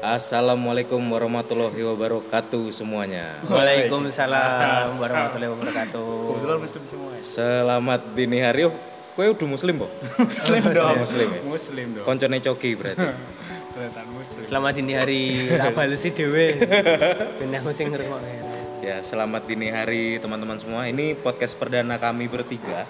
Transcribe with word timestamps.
Assalamualaikum 0.00 0.96
warahmatullahi 1.12 1.76
wabarakatuh 1.76 2.72
semuanya. 2.72 3.36
Waalaikumsalam 3.44 4.96
warahmatullahi 5.04 5.52
wabarakatuh. 5.52 6.08
Kebetulan 6.40 6.56
muslim 6.64 6.82
semua 6.88 7.10
ya. 7.12 7.20
Selamat 7.20 8.00
dini 8.16 8.40
hari. 8.40 8.64
Oh, 8.64 8.74
kowe 9.12 9.28
udah 9.28 9.48
muslim, 9.52 9.84
Bo? 9.84 9.92
Muslim 10.32 10.62
dong. 10.72 11.04
Muslim 11.04 11.28
ya? 11.28 11.40
Muslim 11.44 11.86
dong. 12.00 12.04
Koncone 12.08 12.40
coki 12.40 12.70
berarti. 12.80 13.12
Muslim. 14.16 14.42
Selamat 14.48 14.72
dini 14.80 14.92
hari. 14.96 15.22
Tak 15.52 15.76
balesi 15.76 16.08
dhewe. 16.16 16.46
Ben 17.36 17.52
aku 17.60 17.68
sing 17.76 17.92
ngrungokne. 17.92 18.32
Ya, 18.80 19.04
selamat 19.04 19.52
dini 19.52 19.68
hari 19.68 20.16
teman-teman 20.16 20.56
semua. 20.56 20.88
Ini 20.88 21.12
podcast 21.20 21.52
perdana 21.60 22.00
kami 22.00 22.24
bertiga. 22.24 22.88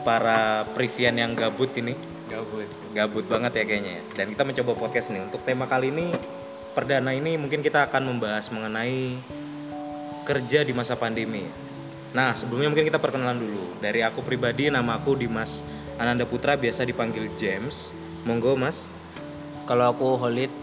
Para 0.00 0.64
Privian 0.72 1.12
yang 1.12 1.36
gabut 1.36 1.76
ini. 1.76 1.92
Gabut. 2.32 2.68
Gabut 2.96 3.24
banget 3.28 3.52
ya 3.60 3.64
kayaknya 3.68 3.92
ya. 4.00 4.02
Dan 4.16 4.32
kita 4.32 4.48
mencoba 4.48 4.72
podcast 4.80 5.12
nih. 5.12 5.28
Untuk 5.28 5.44
tema 5.44 5.68
kali 5.68 5.92
ini 5.92 6.37
perdana 6.78 7.10
ini 7.10 7.34
mungkin 7.34 7.58
kita 7.58 7.90
akan 7.90 8.06
membahas 8.06 8.46
mengenai 8.54 9.18
kerja 10.22 10.62
di 10.62 10.70
masa 10.70 10.94
pandemi. 10.94 11.42
Nah, 12.14 12.38
sebelumnya 12.38 12.70
mungkin 12.70 12.86
kita 12.86 13.02
perkenalan 13.02 13.42
dulu. 13.42 13.82
Dari 13.82 14.06
aku 14.06 14.22
pribadi, 14.22 14.70
nama 14.70 14.94
aku 14.94 15.18
Dimas 15.18 15.66
Ananda 15.98 16.22
Putra, 16.22 16.54
biasa 16.54 16.86
dipanggil 16.86 17.34
James. 17.34 17.90
Monggo, 18.22 18.54
Mas. 18.54 18.86
Kalau 19.66 19.90
aku 19.90 20.14
Holid 20.22 20.54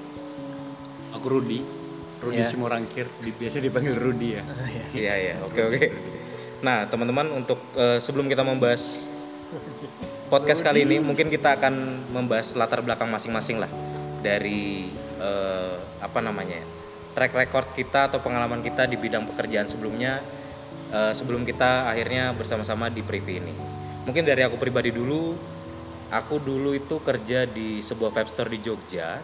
Aku 1.19 1.27
Rudi. 1.27 1.59
Rudi 2.23 2.39
Ya. 2.39 2.47
Simorangkir. 2.47 3.11
Biasa 3.19 3.59
dipanggil 3.59 3.99
Rudi 3.99 4.39
ya. 4.39 4.43
Iya, 4.95 5.13
iya. 5.19 5.35
Oke, 5.43 5.67
oke. 5.67 5.83
Nah, 6.63 6.87
teman-teman, 6.87 7.27
untuk 7.43 7.59
eh, 7.75 7.99
sebelum 7.99 8.31
kita 8.31 8.47
membahas 8.47 9.03
podcast 10.31 10.63
kali 10.63 10.87
ini, 10.87 11.03
mungkin 11.03 11.27
kita 11.27 11.59
akan 11.59 12.07
membahas 12.15 12.55
latar 12.55 12.79
belakang 12.79 13.11
masing-masing 13.11 13.59
lah 13.59 13.69
dari 14.23 14.89
eh, 15.19 15.75
apa 16.01 16.19
namanya 16.19 16.61
ya, 16.61 16.67
track 17.15 17.33
record 17.33 17.67
kita 17.75 18.11
atau 18.11 18.19
pengalaman 18.19 18.59
kita 18.59 18.87
di 18.87 18.99
bidang 18.99 19.27
pekerjaan 19.29 19.67
sebelumnya 19.67 20.23
eh, 20.91 21.13
sebelum 21.15 21.43
kita 21.43 21.91
akhirnya 21.91 22.31
bersama-sama 22.35 22.91
di 22.91 23.01
Privi 23.03 23.39
ini. 23.39 23.55
Mungkin 24.05 24.21
dari 24.21 24.45
aku 24.45 24.61
pribadi 24.61 24.93
dulu, 24.93 25.33
aku 26.13 26.37
dulu 26.37 26.77
itu 26.77 27.01
kerja 27.01 27.49
di 27.49 27.81
sebuah 27.81 28.13
web 28.13 28.27
store 28.29 28.53
di 28.53 28.59
Jogja. 28.61 29.17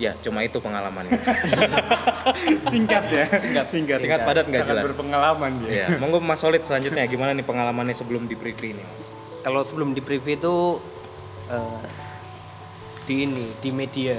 Ya, 0.00 0.16
cuma 0.24 0.42
itu 0.42 0.58
pengalamannya. 0.58 1.14
Singkat 2.72 3.04
ya. 3.12 3.24
Singkat. 3.36 3.70
Singkat. 3.70 3.98
Singkat, 4.02 4.20
padat, 4.24 4.48
nggak 4.48 4.66
jelas. 4.66 4.82
berpengalaman 4.88 5.62
dia. 5.62 5.70
Iya, 5.70 5.86
monggo 6.00 6.18
Mas 6.18 6.40
Solid 6.40 6.64
selanjutnya 6.64 7.04
gimana 7.06 7.36
nih 7.36 7.44
pengalamannya 7.46 7.94
sebelum 7.94 8.26
di 8.26 8.34
Privi 8.34 8.72
ini, 8.72 8.82
Mas? 8.82 9.12
kalau 9.42 9.60
sebelum 9.66 9.92
di 9.92 10.00
privy 10.00 10.38
itu 10.38 10.78
eh, 11.50 11.82
di 13.02 13.14
ini 13.20 13.50
di 13.58 13.70
media 13.70 14.16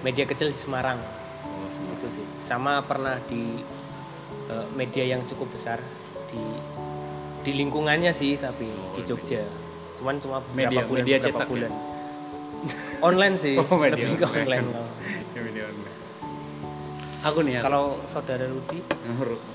media 0.00 0.24
kecil 0.24 0.50
di 0.50 0.58
Semarang 0.58 0.98
Oh, 1.44 1.68
itu 1.68 2.08
sih 2.12 2.26
sama 2.42 2.80
pernah 2.82 3.20
di 3.24 3.62
eh, 4.46 4.66
media 4.72 5.04
yang 5.06 5.22
cukup 5.24 5.52
besar 5.52 5.78
di 6.28 6.42
di 7.40 7.52
lingkungannya 7.54 8.10
sih 8.10 8.36
tapi 8.36 8.66
di 8.66 9.02
Jogja 9.02 9.44
cuman 9.94 10.18
cuma 10.18 10.40
beberapa 10.40 10.58
Media- 10.66 10.84
bulan 10.84 10.98
media 11.00 11.16
beberapa 11.16 11.28
cetak 11.30 11.46
ya? 11.46 11.52
bulan 11.52 11.72
online 13.00 13.34
sih 13.36 13.54
Oh, 13.60 13.76
media 13.76 13.94
lebih 14.02 14.16
ke 14.16 14.26
online. 14.26 14.64
online 14.64 14.92
Ya, 15.34 15.40
media 15.48 15.64
online. 15.66 15.92
Aku 17.24 17.38
nih 17.40 17.52
ya. 17.54 17.60
kalau 17.60 17.84
saudara 18.06 18.44
Rudi 18.44 18.80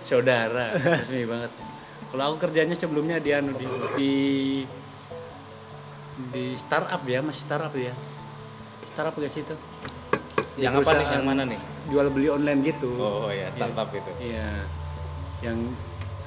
saudara 0.01 0.73
resmi 0.73 1.21
banget. 1.23 1.51
Kalau 2.09 2.23
aku 2.25 2.37
kerjanya 2.41 2.73
sebelumnya 2.73 3.21
di 3.21 3.29
anu 3.29 3.53
di 3.53 3.65
di, 3.93 4.11
di 6.33 6.43
startup 6.57 7.05
ya, 7.05 7.21
masih 7.21 7.45
startup 7.45 7.69
ya. 7.71 7.93
Startup 8.99 9.15
gak 9.15 9.31
sih 9.31 9.47
itu? 9.47 9.55
Yang 10.59 10.83
apa 10.83 10.91
nih? 10.91 11.07
Yang 11.07 11.23
mana 11.23 11.41
nih? 11.47 11.59
Jual 11.87 12.11
beli 12.11 12.27
online 12.27 12.59
gitu. 12.67 12.99
Oh 12.99 13.31
ya, 13.31 13.47
startup 13.47 13.87
itu. 13.95 14.11
Iya. 14.19 14.67
Yang 15.39 15.57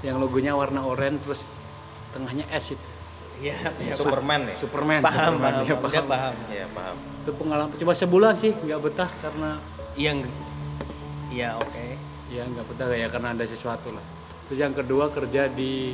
yang 0.00 0.16
logonya 0.16 0.56
warna 0.56 0.80
oranye 0.80 1.20
terus 1.20 1.44
tengahnya 2.16 2.48
S 2.48 2.72
itu. 2.72 2.88
iya 3.44 3.60
ya, 3.76 3.92
Superman 3.92 4.48
ya? 4.48 4.56
Superman. 4.56 5.00
paham 5.04 5.36
Superman, 5.36 5.52
paham, 5.52 5.66
ya, 5.68 5.74
paham. 5.76 5.92
dia 5.92 6.02
paham 6.08 6.34
Iya, 6.48 6.66
paham. 6.72 6.96
Itu 6.96 7.30
pengalaman 7.36 7.72
cuma 7.76 7.92
sebulan 7.92 8.34
sih, 8.40 8.52
nggak 8.56 8.80
betah 8.80 9.10
karena 9.20 9.50
iya 9.92 10.10
nggak- 10.16 10.38
iya 11.28 11.48
oke 11.60 11.86
ya 12.32 12.42
nggak 12.48 12.66
betah 12.72 12.88
ya 12.88 13.08
karena 13.12 13.28
ada 13.36 13.44
sesuatu 13.44 13.92
lah. 13.92 14.04
Terus 14.48 14.58
yang 14.64 14.72
kedua 14.72 15.12
kerja 15.12 15.50
di 15.52 15.92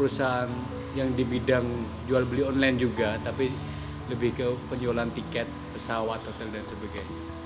perusahaan 0.00 0.48
yang 0.96 1.12
di 1.12 1.28
bidang 1.28 1.66
jual 2.08 2.24
beli 2.24 2.46
online 2.46 2.76
juga, 2.80 3.20
tapi 3.20 3.52
lebih 4.08 4.36
ke 4.36 4.46
penjualan 4.68 5.08
tiket 5.12 5.48
pesawat, 5.72 6.20
hotel 6.28 6.48
dan 6.52 6.64
sebagainya. 6.68 7.43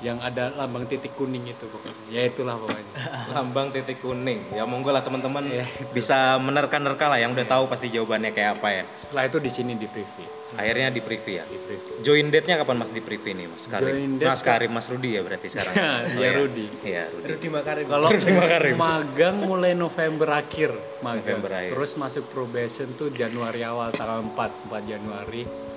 Oh. 0.00 0.04
Yang 0.04 0.18
ada 0.24 0.44
lambang 0.56 0.88
titik 0.88 1.12
kuning 1.12 1.44
itu 1.44 1.68
pokoknya. 1.68 2.08
Ya 2.08 2.22
itulah 2.24 2.56
pokoknya. 2.56 2.92
Lambang 3.36 3.68
titik 3.68 4.00
kuning. 4.00 4.48
Ya 4.50 4.64
monggo 4.64 4.90
lah 4.90 5.04
teman-teman 5.04 5.44
Iya. 5.44 5.68
bisa 5.92 6.40
menerka-nerka 6.40 7.04
lah 7.04 7.20
yang 7.20 7.36
udah 7.36 7.44
tahu 7.44 7.68
pasti 7.68 7.92
jawabannya 7.92 8.32
kayak 8.32 8.56
apa 8.56 8.68
ya. 8.72 8.84
Setelah 8.96 9.24
itu 9.28 9.36
di 9.38 9.50
sini 9.52 9.72
di 9.76 9.84
preview. 9.84 10.28
Akhirnya 10.50 10.90
di 10.90 10.98
Privi 10.98 11.38
ya. 11.38 11.46
Di 11.46 11.58
preview. 11.62 11.94
Join 12.02 12.26
date-nya 12.26 12.58
kapan 12.58 12.82
Mas 12.82 12.90
di 12.90 12.98
Privi 12.98 13.38
nih, 13.38 13.46
Mas 13.46 13.70
Karim? 13.70 13.86
Join 13.86 14.10
date 14.18 14.26
Mas 14.26 14.42
Karim, 14.42 14.70
Mas 14.74 14.86
Rudi 14.90 15.14
ya 15.14 15.22
berarti 15.22 15.46
sekarang. 15.46 15.74
Iya, 16.18 16.30
Rudi. 16.34 16.66
Iya, 16.82 17.02
Rudi. 17.06 17.26
Rudi 17.30 17.48
Makarim 17.48 17.86
Kalau 17.86 18.06
Rudi 18.10 18.32
Makarim. 18.34 18.74
magang 18.74 19.36
mulai 19.38 19.72
November 19.78 20.26
akhir, 20.34 20.74
magang. 21.06 21.22
November 21.22 21.50
akhir. 21.54 21.70
Terus 21.70 21.90
masuk 21.94 22.24
probation 22.34 22.88
tuh 22.98 23.14
Januari 23.14 23.62
awal 23.62 23.94
tanggal 23.94 24.26
4, 24.26 24.66
4 24.66 24.90
Januari. 24.90 25.69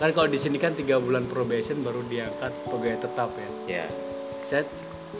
Kan 0.00 0.16
kalau 0.16 0.32
di 0.32 0.40
sini 0.40 0.56
kan 0.56 0.72
tiga 0.72 0.96
bulan 0.96 1.28
probation 1.28 1.84
baru 1.84 2.00
diangkat 2.08 2.56
pegawai 2.72 3.04
tetap 3.04 3.36
ya. 3.36 3.50
Ya. 3.68 3.86
Set 4.48 4.64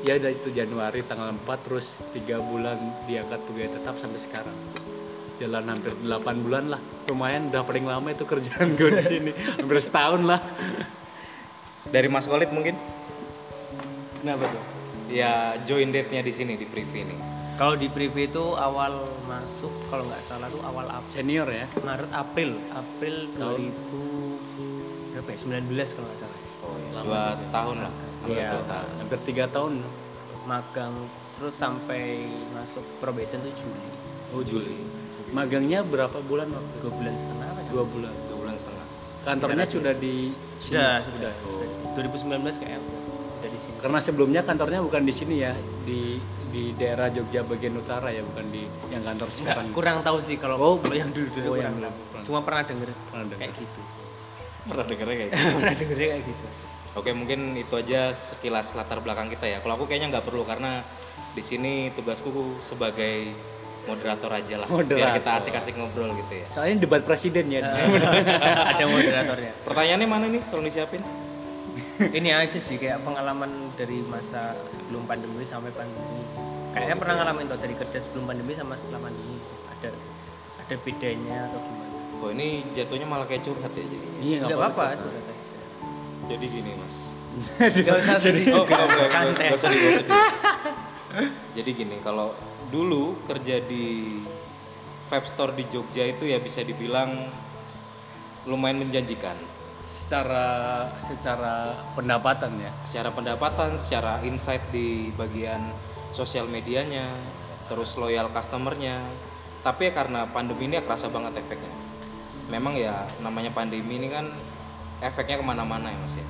ya 0.01 0.17
dari 0.17 0.41
itu 0.41 0.49
Januari 0.57 1.05
tanggal 1.05 1.37
4 1.37 1.67
terus 1.69 2.01
tiga 2.17 2.41
bulan 2.41 2.81
diangkat 3.05 3.45
pegawai 3.45 3.77
tetap 3.77 4.01
sampai 4.01 4.21
sekarang. 4.25 4.57
Jalan 5.37 5.69
hampir 5.69 5.93
8 6.01 6.41
bulan 6.41 6.73
lah. 6.73 6.81
Lumayan 7.13 7.53
udah 7.53 7.61
paling 7.61 7.85
lama 7.85 8.09
itu 8.09 8.25
kerjaan 8.25 8.73
gue 8.81 8.89
di 8.89 9.05
sini. 9.05 9.31
hampir 9.61 9.85
setahun 9.85 10.25
lah. 10.25 10.41
Dari 11.93 12.09
Mas 12.09 12.25
Khalid 12.25 12.49
mungkin? 12.49 12.77
kenapa 14.21 14.53
tuh 14.53 14.65
Ya 15.09 15.57
join 15.65 15.93
date-nya 15.93 16.21
di 16.21 16.33
sini 16.33 16.57
di 16.57 16.69
Privi 16.69 17.05
nih. 17.05 17.21
kalau 17.61 17.77
di 17.77 17.93
privy 17.93 18.33
itu 18.33 18.57
awal 18.57 19.05
masuk 19.29 19.69
kalau 19.93 20.09
nggak 20.09 20.25
salah 20.25 20.49
tuh 20.49 20.65
awal 20.65 20.89
April 20.89 21.12
Senior 21.12 21.49
ya. 21.53 21.69
Maret 21.85 22.09
April 22.17 22.57
April 22.73 23.17
2000 23.37 24.19
berapa 25.20 25.31
ya 25.31 25.38
19 25.60 25.69
kalau 25.92 26.06
nggak 26.06 26.19
salah 26.19 26.38
Oh, 26.60 26.75
iya. 26.75 26.91
Lama 26.92 27.03
Dua 27.03 27.20
juga. 27.31 27.47
tahun 27.50 27.76
lah. 27.78 27.92
Hampir 28.20 28.34
Iya. 28.34 28.48
dua 28.50 28.64
tahun. 28.66 28.88
Hampir 28.98 29.19
tiga 29.25 29.44
tahun. 29.48 29.72
magang 30.42 30.94
terus 31.36 31.54
sampai 31.54 32.03
masuk 32.50 32.81
probation 32.97 33.38
tuh 33.41 33.53
Juli 33.54 33.88
Oh, 34.31 34.41
Juli. 34.41 34.76
Magangnya 35.31 35.81
berapa 35.82 36.16
bulan 36.20 36.48
waktu? 36.48 36.75
dua 36.81 36.92
bulan 36.92 37.14
setengah 37.14 37.47
apa 37.47 37.60
ya? 37.60 37.69
Dua 37.70 37.84
bulan. 37.84 38.12
Dua 38.25 38.36
bulan 38.38 38.56
setengah. 38.56 38.86
Kantornya 39.20 39.64
sudah 39.64 39.94
di 39.94 40.32
sudah 40.58 40.91
sini? 40.98 41.12
sudah 41.12 41.32
2019 41.94 42.56
kayak 42.56 42.81
udah 42.81 43.47
di 43.47 43.58
sini 43.58 43.75
Karena 43.78 43.98
sebelumnya 44.00 44.41
kantornya 44.41 44.81
bukan 44.81 45.02
di 45.02 45.12
sini 45.12 45.34
ya, 45.38 45.52
di 45.82 46.16
di 46.48 46.72
daerah 46.75 47.06
Jogja 47.08 47.41
bagian 47.42 47.76
utara 47.76 48.08
ya, 48.08 48.20
bukan 48.22 48.48
di 48.48 48.64
yang 48.88 49.04
kantor 49.04 49.28
Simpang. 49.31 49.70
kurang 49.70 50.00
tahu 50.00 50.19
sih 50.19 50.34
kalau 50.34 50.56
Oh, 50.58 50.75
yang 50.91 51.08
dulu 51.08 51.28
dulu 51.31 51.48
oh, 51.48 51.56
yang 51.56 51.76
kurang 51.76 51.94
cuma 52.22 52.41
pernah 52.41 52.64
denger 52.64 52.88
Pernah 53.06 53.25
dengar. 53.26 53.38
kayak 53.38 53.52
gitu 53.56 53.81
Pernah 54.70 54.86
dengernya 54.86 55.16
kayak 55.19 55.32
pernah 55.58 55.76
dengernya 55.76 56.08
kayak 56.14 56.25
gitu 56.31 56.47
Oke 56.98 57.10
mungkin 57.14 57.54
itu 57.54 57.75
aja 57.78 58.10
sekilas 58.10 58.75
latar 58.75 58.98
belakang 58.98 59.31
kita 59.31 59.47
ya. 59.47 59.62
Kalau 59.62 59.78
aku 59.78 59.86
kayaknya 59.86 60.10
nggak 60.10 60.26
perlu 60.26 60.42
karena 60.42 60.82
di 61.38 61.38
sini 61.38 61.94
tugasku 61.94 62.58
sebagai 62.66 63.31
moderator 63.86 64.26
aja 64.34 64.58
lah. 64.58 64.66
Biar 64.66 64.82
Moderator. 64.82 65.14
kita 65.22 65.31
asik-asik 65.38 65.78
ngobrol 65.78 66.11
gitu 66.19 66.43
ya. 66.43 66.46
Soalnya 66.50 66.82
debat 66.82 67.06
presiden 67.06 67.46
ya. 67.46 67.62
ada 68.75 68.84
moderatornya 68.90 69.55
Pertanyaannya 69.62 70.08
mana 70.11 70.26
nih 70.34 70.43
kalau 70.50 70.67
disiapin? 70.67 70.99
ini 72.00 72.31
aja 72.32 72.56
sih 72.56 72.81
kayak 72.81 73.05
pengalaman 73.05 73.76
dari 73.76 74.00
masa 74.00 74.56
sebelum 74.73 75.05
pandemi 75.05 75.44
sampai 75.44 75.69
pandemi 75.75 76.25
kayaknya 76.73 76.96
pernah 76.96 77.14
ngalamin 77.20 77.44
tuh 77.50 77.58
dari 77.61 77.75
kerja 77.76 77.99
sebelum 78.00 78.25
pandemi 78.25 78.52
sama 78.56 78.75
setelah 78.81 79.11
pandemi 79.11 79.37
ada 79.69 79.90
ada 80.64 80.75
bedanya 80.81 81.38
atau 81.50 81.61
gimana 81.61 81.89
Oh 82.20 82.28
ini 82.28 82.69
jatuhnya 82.70 83.08
malah 83.08 83.25
kayak 83.25 83.43
curhat 83.43 83.72
ya 83.72 83.82
jadinya. 83.82 84.19
Iya 84.20 84.37
nggak 84.44 84.58
apa-apa. 84.58 84.84
Jadi 86.28 86.46
gini 86.46 86.72
mas. 86.76 86.96
nggak 87.58 87.96
usah 87.96 88.19
sedih 88.19 88.44
Oh, 88.52 88.67
juga 88.67 88.82
usah 88.90 89.20
nggak 89.32 89.55
usah 89.55 89.70
di- 89.70 90.22
Jadi 91.52 91.70
gini, 91.72 91.96
kalau 92.00 92.34
dulu 92.70 93.19
kerja 93.25 93.58
di 93.58 94.19
vape 95.06 95.26
store 95.26 95.55
di 95.55 95.67
Jogja 95.67 96.06
itu 96.06 96.22
ya 96.22 96.38
bisa 96.38 96.62
dibilang 96.62 97.31
lumayan 98.44 98.78
menjanjikan. 98.78 99.34
secara 100.00 100.90
secara 101.06 101.55
pendapatan 101.94 102.58
ya. 102.58 102.75
Secara 102.82 103.14
pendapatan, 103.14 103.78
secara 103.78 104.19
insight 104.26 104.58
di 104.75 105.14
bagian 105.14 105.70
sosial 106.11 106.50
medianya, 106.50 107.06
terus 107.70 107.94
loyal 107.94 108.26
customernya. 108.28 109.06
Tapi 109.62 109.87
ya 109.87 109.93
karena 109.94 110.26
pandemi 110.26 110.66
ini 110.66 110.75
ya 110.75 110.82
kerasa 110.82 111.06
banget 111.06 111.38
efeknya. 111.38 111.70
Memang 112.50 112.75
ya 112.75 113.06
namanya 113.23 113.55
pandemi 113.55 113.97
ini 113.97 114.11
kan 114.11 114.26
efeknya 114.99 115.38
ke 115.38 115.44
mana-mana 115.47 115.94
ya 115.94 115.99
mas 116.02 116.14
ya. 116.19 116.26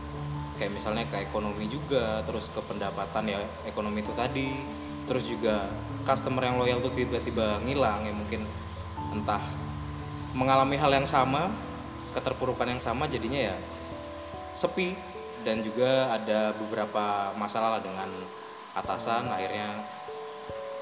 Kayak 0.61 0.73
misalnya 0.77 1.05
ke 1.09 1.17
ekonomi 1.25 1.65
juga 1.73 2.21
terus 2.29 2.53
ke 2.53 2.61
pendapatan 2.61 3.25
ya 3.33 3.41
ekonomi 3.65 4.05
itu 4.05 4.13
tadi. 4.13 4.61
Terus 5.09 5.25
juga 5.27 5.73
customer 6.05 6.45
yang 6.45 6.61
loyal 6.61 6.79
tuh 6.85 6.93
tiba-tiba 6.93 7.59
ngilang 7.65 8.05
ya 8.05 8.13
mungkin 8.13 8.45
entah 9.11 9.43
mengalami 10.37 10.77
hal 10.79 10.93
yang 10.93 11.09
sama 11.09 11.51
keterpurukan 12.15 12.69
yang 12.69 12.83
sama 12.85 13.09
jadinya 13.09 13.41
ya 13.53 13.57
sepi. 14.53 14.93
Dan 15.41 15.65
juga 15.65 16.13
ada 16.21 16.53
beberapa 16.53 17.33
masalah 17.33 17.81
lah 17.81 17.83
dengan 17.83 18.13
atasan 18.77 19.33
akhirnya 19.33 19.89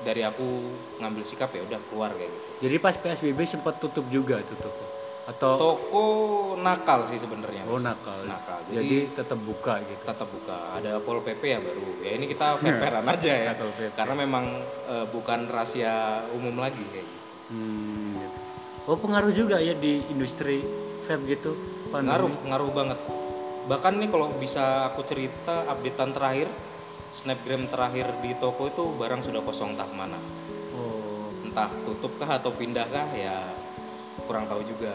dari 0.03 0.27
aku 0.27 0.75
ngambil 0.99 1.23
sikap 1.23 1.55
ya 1.55 1.63
udah 1.63 1.79
keluar 1.87 2.11
kayak 2.19 2.27
gitu. 2.27 2.49
Jadi 2.67 2.77
pas 2.83 2.95
PSBB 2.99 3.39
sempat 3.47 3.79
tutup 3.79 4.03
juga 4.11 4.43
tutup. 4.43 4.75
Atau 5.29 5.61
toko 5.61 6.05
nakal 6.57 7.05
sih 7.05 7.21
sebenarnya 7.21 7.69
oh 7.69 7.77
nakal. 7.77 8.25
nakal 8.25 8.65
Jadi, 8.65 8.75
jadi, 8.75 8.99
tetap 9.13 9.37
buka 9.37 9.77
gitu. 9.85 10.01
tetap 10.01 10.25
buka 10.27 10.57
ada 10.73 10.97
pol 10.99 11.21
pp 11.21 11.43
ya 11.45 11.61
baru 11.61 11.85
ya 12.01 12.11
ini 12.17 12.25
kita 12.27 12.57
fair 12.57 12.81
fairan 12.81 13.05
aja 13.05 13.33
ya 13.37 13.53
karena 13.93 14.15
memang 14.17 14.45
eh, 14.89 15.05
bukan 15.07 15.45
rahasia 15.47 15.95
umum 16.33 16.57
lagi 16.57 16.81
kayak 16.83 17.05
gitu 17.05 17.17
Hmm, 17.49 18.13
gitu. 18.15 18.39
Oh 18.85 18.97
pengaruh 18.97 19.33
juga 19.33 19.57
ya 19.57 19.73
di 19.73 20.05
industri 20.07 20.65
vape 21.05 21.25
gitu. 21.27 21.53
pandemi? 21.89 22.09
ngaruh 22.09 22.33
ngaruh 22.45 22.71
banget 22.73 22.99
bahkan 23.65 23.97
nih 23.97 24.09
kalau 24.09 24.33
bisa 24.35 24.65
aku 24.87 25.05
cerita 25.05 25.65
updatean 25.67 26.13
terakhir 26.13 26.49
snapgram 27.11 27.69
terakhir 27.69 28.17
di 28.19 28.33
toko 28.35 28.65
itu 28.65 28.85
barang 28.93 29.21
sudah 29.23 29.41
kosong 29.41 29.77
entah 29.77 29.89
mana 29.91 30.17
Oh. 30.73 31.29
entah 31.43 31.69
tutup 31.83 32.17
kah 32.17 32.29
atau 32.31 32.49
pindah 32.49 32.85
kah 32.87 33.09
ya 33.13 33.49
kurang 34.25 34.45
tahu 34.45 34.61
juga 34.63 34.93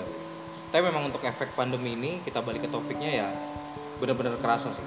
tapi 0.74 0.90
memang 0.90 1.14
untuk 1.14 1.22
efek 1.22 1.54
pandemi 1.54 1.94
ini 1.94 2.26
kita 2.26 2.42
balik 2.42 2.66
ke 2.66 2.70
topiknya 2.74 3.10
ya 3.14 3.28
benar-benar 4.02 4.42
kerasa 4.42 4.74
sih 4.74 4.82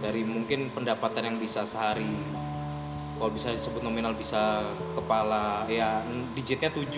dari 0.00 0.24
mungkin 0.24 0.72
pendapatan 0.72 1.28
yang 1.28 1.36
bisa 1.36 1.60
sehari 1.68 2.08
kalau 3.20 3.28
bisa 3.28 3.52
disebut 3.52 3.84
nominal 3.84 4.16
bisa 4.16 4.64
kepala 4.96 5.68
ya 5.68 6.00
digitnya 6.32 6.72
7 6.72 6.88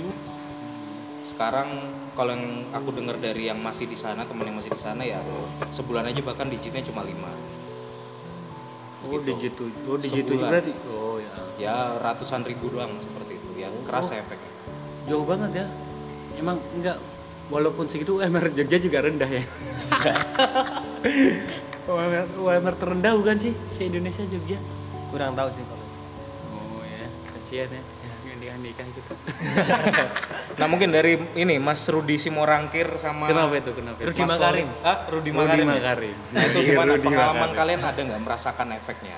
sekarang 1.27 1.67
kalau 2.15 2.31
yang 2.31 2.71
aku 2.71 2.95
dengar 2.95 3.19
dari 3.19 3.51
yang 3.51 3.59
masih 3.59 3.91
di 3.91 3.99
sana 3.99 4.23
teman 4.23 4.47
yang 4.47 4.55
masih 4.55 4.71
di 4.71 4.79
sana 4.79 5.03
ya 5.03 5.19
sebulan 5.75 6.07
aja 6.07 6.23
bahkan 6.23 6.47
digitnya 6.47 6.87
cuma 6.87 7.03
5 7.03 7.11
Oh 9.03 9.19
Gitu. 9.19 9.35
digit 9.35 9.53
tujuh. 9.59 9.83
Oh 9.91 9.99
digit 9.99 10.23
tujuh 10.23 10.39
Sebulan. 10.39 10.51
berarti. 10.55 10.73
Oh 10.87 11.19
ya. 11.19 11.33
ya 11.59 11.77
ratusan 11.99 12.47
ribu 12.47 12.71
doang 12.71 12.95
seperti 13.03 13.35
itu 13.35 13.51
ya 13.59 13.67
kerasa 13.83 14.15
efeknya 14.15 14.47
Jauh 15.11 15.27
banget 15.27 15.51
ya. 15.59 15.67
Emang 16.39 16.63
enggak 16.71 17.03
walaupun 17.49 17.87
segitu 17.87 18.17
UMR 18.17 18.53
Jogja 18.53 18.79
juga 18.79 18.99
rendah 19.01 19.27
ya. 19.27 19.43
UMR, 21.85 22.27
UMR 22.37 22.75
terendah 22.77 23.13
bukan 23.13 23.37
sih 23.37 23.53
se 23.69 23.85
Indonesia 23.85 24.23
Jogja? 24.25 24.59
kurang 25.09 25.35
tahu 25.35 25.49
sih 25.51 25.61
kalau 25.63 25.85
Oh 26.49 26.81
ya, 26.83 27.05
kasihan 27.29 27.69
ya. 27.71 27.83
Yang 28.23 28.39
nikah 28.39 28.57
nikah 28.57 28.87
gitu. 28.89 29.13
nah 30.59 30.67
mungkin 30.67 30.89
dari 30.91 31.15
ini 31.35 31.59
Mas 31.59 31.85
Rudi 31.85 32.17
Simorangkir 32.17 32.97
sama 32.97 33.29
Kenapa 33.29 33.55
itu? 33.55 33.71
Kenapa? 33.73 33.99
itu? 33.99 34.09
Rudi 34.09 34.21
Mas 34.21 34.33
Makarim. 34.33 34.69
Ah 34.81 34.99
Rudi 35.05 35.29
Rudi 35.29 35.31
Makarim, 35.33 35.67
ya? 35.67 35.75
Makarim. 35.77 36.17
Nah 36.29 36.41
itu 36.43 36.59
gimana 36.65 36.91
pengalaman 36.97 37.39
Makarim. 37.45 37.55
kalian 37.55 37.81
ada 37.83 38.01
nggak 38.03 38.21
merasakan 38.21 38.69
efeknya 38.73 39.17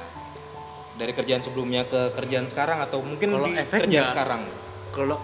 dari 0.94 1.12
kerjaan 1.12 1.42
sebelumnya 1.42 1.82
ke 1.84 2.00
kerjaan 2.12 2.46
sekarang 2.46 2.78
atau 2.80 2.98
mungkin 3.00 3.28
Kalau 3.30 3.46
di 3.46 3.54
efeknya- 3.54 4.02
kerjaan 4.02 4.06
sekarang? 4.08 4.40
kalau 4.90 5.16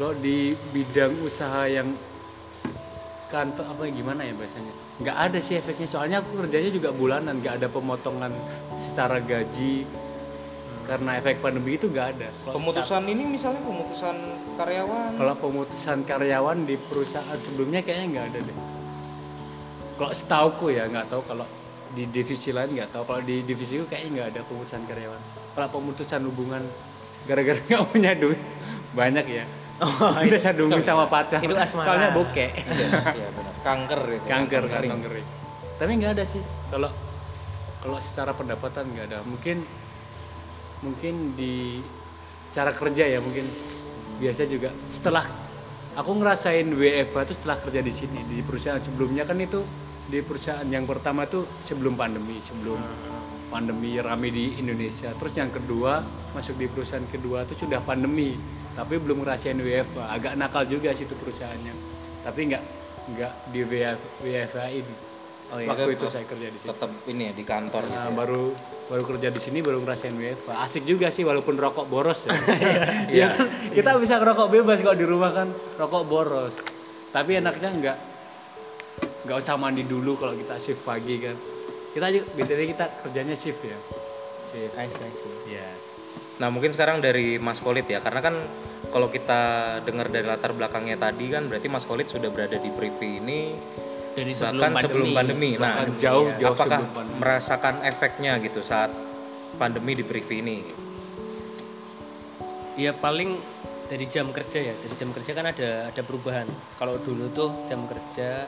kalau 0.00 0.16
di 0.16 0.56
bidang 0.72 1.12
usaha 1.20 1.68
yang 1.68 1.92
kantor 3.28 3.68
apa 3.68 3.84
gimana 3.92 4.24
ya 4.24 4.32
bahasanya? 4.32 4.72
Nggak 4.96 5.16
ada 5.28 5.38
sih 5.44 5.60
efeknya. 5.60 5.84
Soalnya 5.92 6.24
aku 6.24 6.40
kerjanya 6.40 6.72
juga 6.72 6.88
bulanan 6.88 7.44
nggak 7.44 7.60
ada 7.60 7.68
pemotongan 7.68 8.32
secara 8.88 9.20
gaji. 9.20 9.84
Karena 10.88 11.20
efek 11.20 11.44
pandemi 11.44 11.76
itu 11.76 11.92
nggak 11.92 12.16
ada. 12.16 12.32
Kalau 12.32 12.56
Pemutusan 12.56 13.12
ini 13.12 13.28
misalnya 13.28 13.60
pemutusan 13.60 14.16
karyawan. 14.56 15.10
kalau 15.20 15.34
pemutusan 15.36 15.98
karyawan 16.08 16.64
di 16.64 16.80
perusahaan 16.80 17.38
sebelumnya 17.44 17.84
kayaknya 17.84 18.06
nggak 18.08 18.26
ada 18.32 18.38
deh. 18.40 18.58
Kalau 20.00 20.12
setauku 20.16 20.66
ya 20.72 20.88
nggak 20.88 21.12
tahu. 21.12 21.28
Kalau 21.28 21.44
di 21.92 22.08
divisi 22.08 22.56
lain 22.56 22.72
nggak 22.72 22.96
tahu. 22.96 23.04
Kalau 23.04 23.20
di 23.20 23.44
divisiku 23.44 23.84
kayaknya 23.84 24.10
nggak 24.16 24.28
ada 24.32 24.40
pemutusan 24.48 24.80
karyawan. 24.88 25.22
Kalau 25.52 25.68
pemutusan 25.68 26.24
hubungan 26.24 26.64
gara-gara 27.28 27.60
nggak 27.68 27.84
punya 27.92 28.16
duit 28.16 28.40
banyak 28.96 29.26
ya 29.28 29.44
oh 29.84 30.12
pemutusan 30.16 30.54
hubungan 30.60 30.82
sama 30.84 31.04
pacar 31.08 31.40
Itu 31.40 31.56
asmara. 31.56 31.86
soalnya 31.86 32.08
bokeh. 32.12 32.50
Iya 33.16 33.28
benar. 33.32 33.54
Kanker 33.60 34.00
itu. 34.16 34.26
kanker 34.28 34.62
kan 34.68 34.80
kering. 34.80 34.92
kanker 34.92 35.12
tapi 35.80 35.96
nggak 35.96 36.12
ada 36.20 36.24
sih. 36.28 36.44
Kalau 36.68 36.92
kalau 37.80 37.96
secara 38.04 38.36
pendapatan 38.36 38.92
nggak 38.92 39.06
ada. 39.08 39.18
Mungkin 39.24 39.64
mungkin 40.84 41.32
di 41.32 41.80
cara 42.52 42.76
kerja 42.76 43.08
ya 43.08 43.18
mungkin 43.24 43.48
biasa 44.20 44.44
juga. 44.44 44.68
Setelah 44.92 45.24
aku 45.96 46.10
ngerasain 46.20 46.68
WFH 46.68 47.16
itu 47.24 47.34
setelah 47.40 47.56
kerja 47.64 47.80
di 47.80 47.92
sini 47.96 48.20
di 48.28 48.44
perusahaan 48.44 48.80
sebelumnya 48.84 49.24
kan 49.24 49.40
itu 49.40 49.64
di 50.12 50.20
perusahaan 50.20 50.66
yang 50.68 50.84
pertama 50.84 51.24
tuh 51.24 51.48
sebelum 51.64 51.96
pandemi 51.96 52.42
sebelum 52.44 52.76
pandemi 53.48 53.96
rame 53.96 54.28
di 54.28 54.60
Indonesia. 54.60 55.16
Terus 55.16 55.32
yang 55.32 55.48
kedua 55.48 56.04
masuk 56.36 56.60
di 56.60 56.68
perusahaan 56.68 57.08
kedua 57.08 57.48
itu 57.48 57.64
sudah 57.64 57.80
pandemi 57.80 58.36
tapi 58.72 58.94
belum 58.96 59.20
ngerasain 59.20 59.56
WFH 59.56 59.98
agak 60.00 60.32
nakal 60.34 60.62
juga 60.64 60.90
sih 60.90 61.02
itu 61.02 61.14
perusahaannya 61.14 61.74
tapi 62.22 62.40
nggak 62.48 62.62
nggak 63.10 63.32
di 63.48 63.60
WFH 64.22 64.66
ini 64.72 64.94
Oh 65.50 65.58
iya. 65.58 65.66
waktu 65.66 65.98
itu 65.98 66.06
saya 66.06 66.22
kerja 66.22 66.46
di 66.46 66.54
sini 66.56 66.70
Tetap 66.70 66.90
ini 67.04 67.22
ya 67.26 67.32
di 67.34 67.42
kantor 67.42 67.82
Nah, 67.82 67.90
gitu. 67.90 68.06
ya. 68.06 68.14
baru 68.14 68.42
baru 68.86 69.02
kerja 69.04 69.28
di 69.28 69.40
sini 69.42 69.58
baru 69.58 69.82
ngerasain 69.82 70.14
WFH 70.14 70.46
asik 70.54 70.86
juga 70.86 71.10
sih 71.10 71.26
walaupun 71.26 71.58
rokok 71.58 71.90
boros 71.90 72.22
ya 72.22 72.30
Iya. 72.38 72.54
ya 73.10 73.26
kan? 73.28 73.46
kita 73.74 73.90
bisa 73.98 74.14
ngerokok 74.16 74.46
bebas 74.48 74.78
kalau 74.78 74.94
di 74.94 75.02
rumah 75.02 75.30
kan 75.32 75.50
rokok 75.74 76.06
boros 76.06 76.54
tapi 77.10 77.34
enaknya 77.34 77.66
nggak 77.72 77.96
nggak 79.20 79.36
usah 79.36 79.58
mandi 79.58 79.82
dulu 79.82 80.14
kalau 80.14 80.38
kita 80.38 80.54
shift 80.56 80.80
pagi 80.80 81.18
kan 81.18 81.34
kita 81.90 82.04
aja 82.06 82.20
btw 82.30 82.60
kita 82.70 82.84
kerjanya 83.02 83.34
shift 83.34 83.58
ya 83.60 83.74
shift 84.46 84.70
I 84.72 84.86
see, 84.86 85.02
I 85.02 85.10
see. 85.10 85.34
ya 85.50 85.66
Nah 86.40 86.48
mungkin 86.48 86.72
sekarang 86.72 87.04
dari 87.04 87.36
Mas 87.36 87.60
Kolit 87.60 87.84
ya, 87.84 88.00
karena 88.00 88.24
kan 88.24 88.34
kalau 88.88 89.12
kita 89.12 89.40
dengar 89.84 90.08
dari 90.08 90.24
latar 90.24 90.56
belakangnya 90.56 90.96
tadi 90.96 91.28
kan 91.28 91.46
berarti 91.46 91.68
Mas 91.68 91.84
Kolit 91.84 92.08
sudah 92.08 92.32
berada 92.32 92.56
di 92.56 92.72
Privi 92.72 93.20
ini 93.20 93.52
dari 94.16 94.32
sebelum 94.32 94.56
bahkan 94.58 94.72
pandemi, 94.72 94.84
sebelum 94.88 95.08
pandemi. 95.12 95.50
Nah, 95.54 95.60
Bahkan 95.62 95.88
jauh 96.00 96.26
Iya. 96.32 96.38
jauh 96.40 96.54
apakah 96.56 96.78
sebelum 96.80 96.92
pandemi. 96.96 97.18
merasakan 97.20 97.74
efeknya 97.84 98.32
gitu 98.40 98.60
saat 98.64 98.90
pandemi 99.54 99.92
di 99.94 100.02
Privi 100.02 100.36
ini? 100.40 100.58
ya 102.74 102.96
paling 102.96 103.36
dari 103.90 104.06
jam 104.08 104.30
kerja 104.32 104.58
ya 104.62 104.74
dari 104.78 104.94
jam 104.96 105.10
kerja 105.12 105.36
kan 105.36 105.50
ada 105.50 105.90
ada 105.92 106.00
perubahan 106.00 106.48
kalau 106.80 106.96
dulu 106.96 107.28
tuh 107.28 107.50
jam 107.68 107.84
kerja 107.84 108.46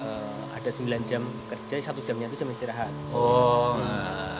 eh, 0.00 0.45
ada 0.66 0.74
9 0.74 0.82
jam 1.06 1.22
kerja 1.46 1.74
satu 1.78 2.02
jamnya 2.02 2.26
itu 2.26 2.42
jam 2.42 2.50
istirahat. 2.50 2.90
Oh 3.14 3.78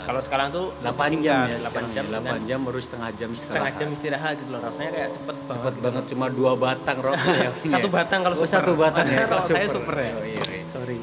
kalau 0.03 0.19
sekarang 0.19 0.51
tuh 0.51 0.75
8 0.83 1.23
jam 1.23 1.47
ya 1.47 1.59
8 1.63 1.95
jam 1.95 2.05
8 2.11 2.19
dengan 2.19 2.43
jam 2.43 2.59
baru 2.67 2.83
setengah 2.83 3.11
jam 3.15 3.31
setengah 3.31 3.71
jam 3.79 3.89
istirahat 3.95 4.35
gitu 4.43 4.51
loh. 4.51 4.59
Rasanya 4.59 4.91
kayak 4.91 5.11
cepet 5.15 5.37
banget 5.39 5.63
cepet 5.63 5.75
banget 5.79 6.05
cuma 6.11 6.27
dua 6.27 6.53
batang 6.59 6.99
rokok 6.99 7.35
ya. 7.39 7.51
Satu 7.79 7.87
batang 7.87 8.21
kalau 8.27 8.35
Oh, 8.35 8.43
super. 8.43 8.59
satu 8.59 8.73
batang 8.75 9.07
ya 9.07 9.23
kalau 9.31 9.43
saya 9.47 9.67
super. 9.71 9.95
ya. 9.95 10.13
Oh, 10.13 10.27
iya, 10.27 10.43
iya. 10.51 10.65
sorry. 10.75 10.99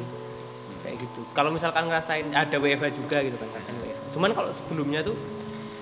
Kayak 0.83 0.95
gitu. 1.07 1.19
Kalau 1.31 1.49
misalkan 1.55 1.83
ngerasain 1.87 2.27
ada 2.35 2.55
WFH 2.59 2.87
juga 2.93 3.17
gitu 3.23 3.35
kan 3.39 3.47
ngerasain 3.47 3.77
WFH 3.79 4.01
cuman 4.13 4.29
kalau 4.29 4.49
sebelumnya 4.53 5.01
tuh 5.01 5.15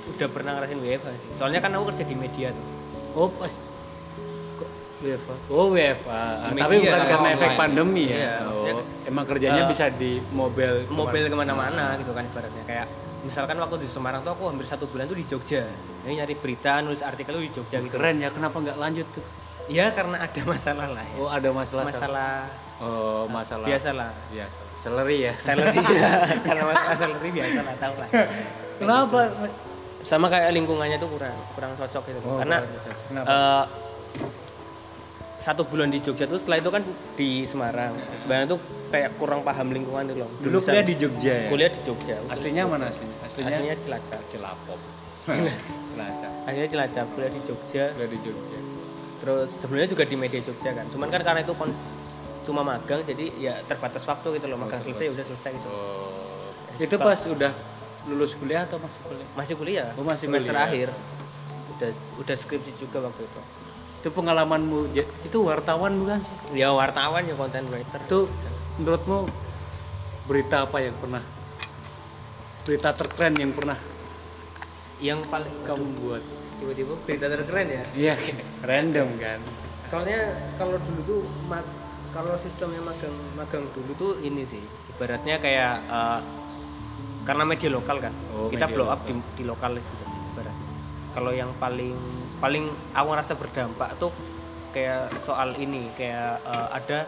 udah 0.07 0.27
pernah 0.29 0.51
ngerasain 0.55 0.77
WFH 0.77 1.09
sih. 1.17 1.29
Soalnya 1.41 1.59
kan 1.59 1.73
aku 1.73 1.89
kerja 1.89 2.05
di 2.05 2.13
media 2.13 2.53
tuh. 2.53 2.65
Oh 3.17 3.27
pas 3.27 3.49
WFA? 5.01 5.35
Oh 5.49 5.67
WFA. 5.69 6.23
Di 6.47 6.61
Tapi 6.61 6.75
bukan 6.77 6.91
karena 6.91 7.05
karena 7.07 7.29
efek 7.31 7.41
online. 7.43 7.59
pandemi 7.59 8.03
ya. 8.05 8.15
Iya, 8.15 8.33
oh, 8.45 8.81
emang 9.03 9.25
kerjanya 9.25 9.61
eh, 9.61 9.67
bisa 9.67 9.85
di 9.89 10.11
mobil. 10.29 10.85
mobil 10.87 11.23
ke 11.25 11.35
mana-mana 11.35 11.97
gitu 11.97 12.11
kan 12.11 12.23
ibaratnya 12.23 12.63
kayak 12.63 12.85
misalkan 13.21 13.53
waktu 13.55 13.77
di 13.77 13.87
Semarang 13.87 14.21
tuh 14.21 14.31
aku 14.31 14.43
hampir 14.47 14.65
satu 14.65 14.85
bulan 14.85 15.05
tuh 15.05 15.13
di 15.13 15.21
Jogja 15.23 15.61
jadi 16.01 16.13
nyari 16.17 16.33
berita 16.33 16.81
nulis 16.81 17.01
artikel 17.01 17.31
tuh 17.31 17.43
di 17.43 17.51
Jogja 17.51 17.77
gitu 17.79 17.93
Keren 17.93 18.17
ya. 18.17 18.29
Kenapa 18.29 18.57
nggak 18.57 18.77
lanjut 18.77 19.05
tuh? 19.09 19.21
ya 19.69 19.89
karena 19.89 20.17
ada 20.19 20.41
masalah 20.43 20.87
lah 20.89 21.05
ya 21.05 21.15
Oh 21.15 21.29
ada 21.29 21.49
masalah. 21.49 21.85
masalah 21.85 22.33
Oh 22.77 23.23
masalah. 23.27 23.65
biasalah 23.65 24.09
Biasa. 24.27 24.57
Salary 24.75 25.17
ya. 25.21 25.33
salary 25.37 25.77
ya 26.01 26.09
karena 26.41 26.63
masalah 26.67 26.97
salary 26.97 27.29
biasa 27.31 27.59
lah 27.61 27.75
tau 27.77 27.93
lah 27.93 28.09
Kenapa? 28.77 29.19
sama 30.01 30.25
kayak 30.25 30.49
lingkungannya 30.51 30.97
tuh 30.97 31.09
kurang 31.13 31.37
kurang 31.53 31.71
cocok 31.75 32.03
gitu 32.03 32.19
Oh, 32.25 32.41
karena 32.41 32.57
Kenapa? 33.05 33.29
Satu 35.41 35.65
bulan 35.65 35.89
di 35.89 35.97
Jogja 35.97 36.23
tuh 36.23 36.37
setelah 36.37 36.57
itu 36.57 36.69
kan 36.69 36.83
di 37.11 37.43
Semarang 37.43 37.93
sebenarnya 38.15 38.47
tuh 38.47 38.59
kayak 38.87 39.17
kurang 39.17 39.41
paham 39.41 39.67
lingkungan 39.67 40.05
itu 40.05 40.15
loh 40.15 40.29
Dulu 40.37 40.57
kuliah 40.59 40.85
di 40.85 40.95
Jogja 40.95 41.33
ya. 41.35 41.49
kuliah 41.49 41.69
di 41.69 41.79
Jogja 41.81 42.15
Aslinya 42.27 42.63
mana 42.63 42.85
aslinya? 42.87 43.15
Aslinya, 43.21 43.49
aslinya 43.51 43.75
Cilacap 43.75 44.21
Cilapop. 44.27 44.79
Cilacap. 45.89 46.31
aslinya 46.45 46.67
Cilacap 46.69 47.05
kuliah 47.11 47.31
di 47.31 47.41
Jogja 47.41 47.83
Kuliah 47.91 48.09
di 48.09 48.19
Jogja. 48.21 48.59
terus 49.17 49.49
sebenarnya 49.51 49.89
juga 49.89 50.03
di 50.03 50.15
media 50.15 50.39
Jogja 50.39 50.69
kan 50.71 50.85
cuman 50.87 51.07
kan 51.07 51.21
karena 51.21 51.41
itu 51.41 51.53
kon- 51.53 51.77
cuma 52.41 52.61
magang 52.63 53.01
jadi 53.01 53.25
ya 53.35 53.53
terbatas 53.63 54.01
waktu 54.03 54.37
gitu 54.37 54.45
loh 54.45 54.57
magang 54.57 54.79
selesai 54.79 55.09
udah 55.09 55.25
selesai 55.25 55.51
gitu 55.51 55.69
Oh. 55.69 56.79
Itu 56.79 56.97
pas 56.97 57.17
udah 57.19 57.53
lulus 58.03 58.33
kuliah 58.33 58.65
atau 58.65 58.77
masih 58.77 59.01
kuliah? 59.03 59.27
masih 59.31 59.53
kuliah 59.55 59.87
Oh, 59.93 60.01
masih 60.01 60.25
semester 60.27 60.49
kuliah. 60.49 60.65
akhir 60.65 60.87
udah 61.71 61.89
udah 62.17 62.35
skripsi 62.35 62.71
juga 62.75 62.97
waktu 63.03 63.21
itu 63.23 63.41
Itu 64.01 64.09
pengalamanmu 64.09 64.97
itu 64.97 65.37
wartawan 65.39 65.93
bukan 65.95 66.19
sih? 66.19 66.57
ya 66.57 66.73
wartawan 66.73 67.21
ya 67.21 67.37
content 67.37 67.69
writer 67.69 68.01
Itu 68.01 68.19
menurutmu 68.75 69.29
berita 70.25 70.65
apa 70.65 70.77
yang 70.79 70.97
pernah 70.97 71.21
berita 72.61 72.89
terkeren 72.91 73.33
yang 73.35 73.51
pernah 73.51 73.77
yang 74.97 75.21
paling 75.23 75.53
kamu 75.61 75.85
buat? 75.97 76.23
tiba-tiba 76.57 76.93
berita 76.99 77.25
terkeren 77.27 77.67
ya 77.67 77.83
Iya, 77.91 78.13
random 78.61 79.17
kan. 79.17 79.39
soalnya 79.85 80.19
kalau 80.55 80.77
dulu 80.77 81.01
tuh 81.03 81.21
kalau 82.11 82.37
sistemnya 82.37 82.81
magang 82.81 83.13
magang 83.33 83.65
dulu 83.71 83.91
tuh 83.93 84.11
ini 84.19 84.41
sih 84.43 84.61
ibaratnya 84.91 85.37
kayak 85.37 85.73
eh, 85.83 86.19
karena 87.21 87.43
media 87.43 87.69
lokal 87.69 87.97
kan 87.97 88.13
Oh, 88.29 88.45
kita 88.47 88.65
blow 88.67 88.87
up 88.87 89.01
lokal. 89.01 89.09
di, 89.09 89.13
di 89.35 89.43
lokal 89.43 89.71
gitu 89.75 89.93
ibaratnya 90.31 90.67
kalau 91.11 91.31
yang 91.31 91.49
paling 91.55 91.97
paling 92.41 92.65
aku 92.91 93.07
ngerasa 93.07 93.33
berdampak 93.37 93.95
tuh 93.95 94.11
kayak 94.73 95.13
soal 95.21 95.53
ini 95.55 95.93
kayak 95.93 96.41
eh, 96.41 96.67
ada 96.73 96.99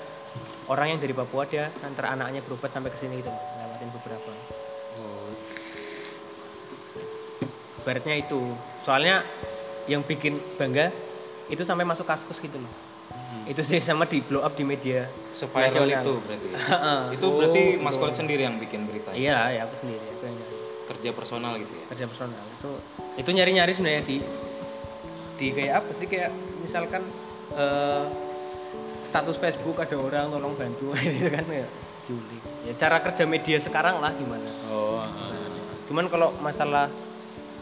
orang 0.69 0.95
yang 0.95 0.99
dari 1.01 1.11
Papua 1.11 1.43
dia 1.43 1.73
antar 1.81 2.13
anaknya 2.13 2.39
berobat 2.39 2.69
sampai 2.69 2.93
ke 2.93 3.01
sini 3.01 3.19
gitu 3.19 3.29
lewatin 3.29 3.89
beberapa 3.91 4.29
Oh, 4.93 5.25
ibaratnya 7.81 8.15
itu 8.15 8.53
soalnya 8.85 9.25
yang 9.89 10.05
bikin 10.05 10.37
bangga 10.55 10.93
itu 11.49 11.65
sampai 11.65 11.83
masuk 11.83 12.05
kaskus 12.05 12.37
gitu 12.39 12.61
loh 12.61 12.71
itu 13.43 13.59
sih 13.59 13.81
sama 13.83 14.05
di 14.05 14.21
blow 14.23 14.39
up 14.39 14.53
di 14.53 14.63
media 14.63 15.09
nasional. 15.33 15.89
itu 15.89 16.13
berarti. 16.23 16.47
Heeh. 16.53 17.01
itu 17.17 17.25
berarti 17.27 17.63
Mas 17.75 17.97
Kolit 17.97 18.15
sendiri 18.15 18.45
yang 18.45 18.55
bikin 18.55 18.85
berita. 18.87 19.11
iya 19.11 19.51
ya 19.51 19.61
aku 19.65 19.75
sendiri 19.81 20.05
aku 20.13 20.23
yang 20.29 20.37
nyari 20.37 20.57
Kerja 20.83 21.09
personal 21.11 21.55
gitu 21.57 21.73
ya. 21.73 21.85
kerja 21.89 22.05
personal 22.05 22.43
itu 22.53 22.71
itu 23.17 23.29
nyari 23.33 23.51
nyari 23.57 23.71
sebenarnya 23.73 24.03
di 24.05 24.17
di 25.37 25.47
kayak 25.53 25.73
apa 25.83 25.91
sih? 25.95 26.07
Kayak 26.09 26.31
misalkan 26.61 27.03
eh, 27.55 28.05
status 29.07 29.37
Facebook 29.37 29.77
ada 29.77 29.95
orang 29.97 30.33
tolong 30.33 30.53
bantu. 30.57 30.93
Gitu 30.99 31.29
kan 31.29 31.45
ya 31.49 31.67
diulik 32.03 32.43
ya 32.67 32.73
cara 32.75 32.99
kerja 32.99 33.23
media 33.23 33.57
sekarang 33.59 34.03
lah 34.03 34.11
gimana? 34.15 34.51
Oh, 34.67 35.03
cuman 35.87 36.11
kalau 36.11 36.35
masalah 36.43 36.91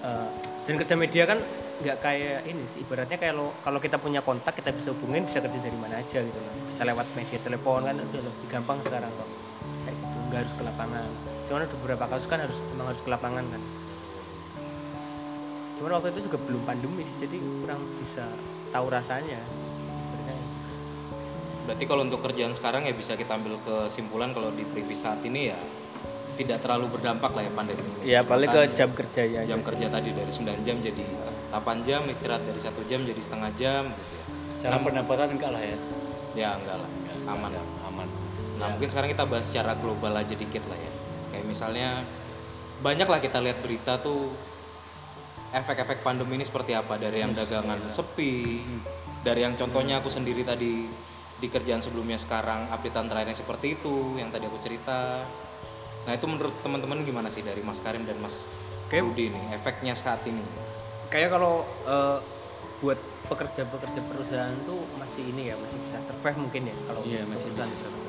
eh, 0.01 0.27
dan 0.65 0.75
kerja 0.77 0.95
media 0.97 1.23
kan 1.29 1.39
nggak 1.81 1.97
kayak 2.01 2.45
ini 2.45 2.65
sih. 2.69 2.85
Ibaratnya 2.85 3.17
kayak 3.17 3.33
lo 3.33 3.53
kalau 3.65 3.81
kita 3.81 3.97
punya 3.97 4.21
kontak 4.21 4.53
kita 4.57 4.69
bisa 4.73 4.93
hubungin 4.93 5.25
bisa 5.25 5.41
kerja 5.41 5.57
dari 5.57 5.77
mana 5.77 6.01
aja 6.01 6.21
gitu 6.21 6.37
loh. 6.37 6.53
Bisa 6.69 6.85
lewat 6.85 7.09
media 7.17 7.39
telepon 7.41 7.85
kan 7.85 7.97
udah 7.97 8.21
lebih 8.21 8.47
gampang 8.49 8.77
sekarang 8.85 9.09
kok. 9.13 9.29
Kayak 9.85 9.95
gitu 9.97 10.17
nggak 10.29 10.39
harus 10.45 10.53
ke 10.53 10.63
lapangan. 10.65 11.09
Cuman 11.49 11.59
ada 11.65 11.75
beberapa 11.81 12.05
kasus 12.09 12.27
kan 12.29 12.39
harus 12.41 12.57
memang 12.73 12.85
harus 12.93 13.01
ke 13.01 13.09
lapangan 13.09 13.45
kan 13.49 13.61
cuman 15.81 15.97
waktu 15.97 16.13
itu 16.13 16.29
juga 16.29 16.37
belum 16.45 16.61
pandemi 16.61 17.01
sih 17.01 17.25
jadi 17.25 17.41
kurang 17.41 17.81
bisa 17.97 18.29
tahu 18.69 18.85
rasanya 18.93 19.41
Berarti 21.61 21.85
kalau 21.85 22.01
untuk 22.01 22.25
kerjaan 22.25 22.57
sekarang 22.57 22.89
ya 22.89 22.93
bisa 22.93 23.13
kita 23.13 23.37
ambil 23.37 23.61
kesimpulan 23.61 24.33
kalau 24.33 24.49
di 24.49 24.65
Privi 24.65 24.97
saat 24.97 25.21
ini 25.21 25.53
ya 25.53 25.59
tidak 26.33 26.65
terlalu 26.65 26.97
berdampak 26.97 27.31
lah 27.37 27.43
ya 27.45 27.51
pandemi 27.53 27.85
ini. 27.85 28.01
ya 28.17 28.19
paling 28.25 28.49
ke 28.49 28.61
jam 28.73 28.89
kerjanya 28.97 29.45
aja 29.45 29.49
jam 29.53 29.59
sih. 29.61 29.67
kerja 29.69 29.85
tadi 29.93 30.09
dari 30.09 30.31
9 30.33 30.65
jam 30.65 30.75
jadi 30.81 31.03
8 31.53 31.85
jam, 31.87 32.01
istirahat 32.09 32.43
dari 32.49 32.59
satu 32.59 32.81
jam 32.89 33.05
jadi 33.05 33.21
setengah 33.21 33.51
jam 33.53 33.83
gitu 33.93 34.13
ya. 34.17 34.25
cara 34.57 34.75
pendapatan 34.81 35.27
enggak 35.37 35.51
lah 35.53 35.61
ya. 35.61 35.77
Ya 36.33 36.49
enggak 36.57 36.77
lah, 36.81 36.89
aman. 37.29 37.51
Aman. 37.85 38.07
Nah 38.57 38.67
mungkin 38.73 38.89
sekarang 38.89 39.09
kita 39.13 39.23
bahas 39.29 39.45
secara 39.45 39.77
global 39.77 40.17
aja 40.17 40.33
dikit 40.33 40.65
lah 40.65 40.79
ya. 40.79 40.91
Kayak 41.29 41.45
misalnya 41.45 41.89
banyak 42.81 43.05
lah 43.05 43.19
kita 43.21 43.37
lihat 43.37 43.61
berita 43.61 44.01
tuh 44.01 44.33
efek-efek 45.51 45.99
pandemi 46.01 46.35
ini 46.35 46.43
seperti 46.43 46.71
apa 46.71 46.95
dari 46.95 47.19
yang 47.19 47.31
dagangan 47.31 47.87
sepi, 47.87 48.63
dari 49.19 49.41
yang 49.41 49.53
contohnya 49.53 49.99
aku 49.99 50.07
sendiri 50.07 50.41
tadi 50.41 50.87
di 51.35 51.47
kerjaan 51.47 51.81
sebelumnya 51.81 52.15
sekarang 52.15 52.69
updatean 52.69 53.05
terakhirnya 53.05 53.35
seperti 53.35 53.75
itu 53.75 54.15
yang 54.15 54.29
tadi 54.29 54.45
aku 54.45 54.57
cerita. 54.57 55.25
Nah 56.01 56.13
itu 56.13 56.25
menurut 56.25 56.53
teman-teman 56.61 57.01
gimana 57.01 57.27
sih 57.27 57.41
dari 57.41 57.59
Mas 57.59 57.77
Karim 57.77 58.03
dan 58.03 58.17
Mas 58.17 58.45
Kayak- 58.87 59.07
Rudi 59.07 59.25
nih 59.29 59.43
efeknya 59.51 59.93
saat 59.93 60.23
ini? 60.23 60.41
kayak 61.07 61.27
kalau 61.29 61.67
eh, 61.83 62.17
buat 62.79 62.95
pekerja-pekerja 63.27 63.99
perusahaan 64.01 64.55
tuh 64.63 64.79
masih 64.95 65.27
ini 65.27 65.51
ya 65.51 65.55
masih 65.55 65.75
bisa 65.77 65.99
survive 65.99 66.39
mungkin 66.39 66.61
ya 66.65 66.75
kalau 66.85 67.03
Iya, 67.03 67.21
untuk 67.21 67.35
masih 67.35 67.45
perusahaan 67.45 67.67
bisa 67.69 67.85
itu. 67.85 67.99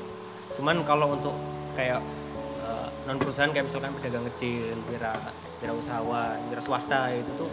cuman 0.53 0.75
kalau 0.81 1.07
untuk 1.11 1.35
kayak 1.73 1.99
non 3.03 3.17
perusahaan 3.19 3.51
kayak 3.51 3.65
misalkan 3.67 3.91
pedagang 3.95 4.25
kecil 4.33 4.75
wira 4.87 5.13
wira 5.59 5.73
usahawan 5.75 6.37
wira 6.47 6.61
swasta 6.61 7.11
itu 7.11 7.31
tuh 7.35 7.51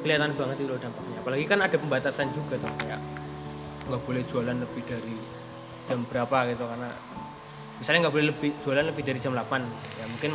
kelihatan 0.00 0.36
banget 0.36 0.56
itu 0.60 0.70
loh 0.70 0.78
dampaknya 0.78 1.16
apalagi 1.18 1.44
kan 1.44 1.58
ada 1.58 1.76
pembatasan 1.76 2.30
juga 2.30 2.54
tuh 2.56 2.70
kayak 2.78 3.00
nggak 3.88 4.00
boleh 4.04 4.22
jualan 4.28 4.56
lebih 4.56 4.82
dari 4.84 5.16
jam 5.88 6.04
berapa 6.04 6.38
gitu 6.52 6.64
karena 6.68 6.90
misalnya 7.78 7.98
nggak 8.04 8.14
boleh 8.14 8.26
lebih 8.28 8.50
jualan 8.60 8.84
lebih 8.84 9.02
dari 9.02 9.18
jam 9.18 9.32
8 9.32 9.40
ya 9.96 10.04
mungkin 10.06 10.32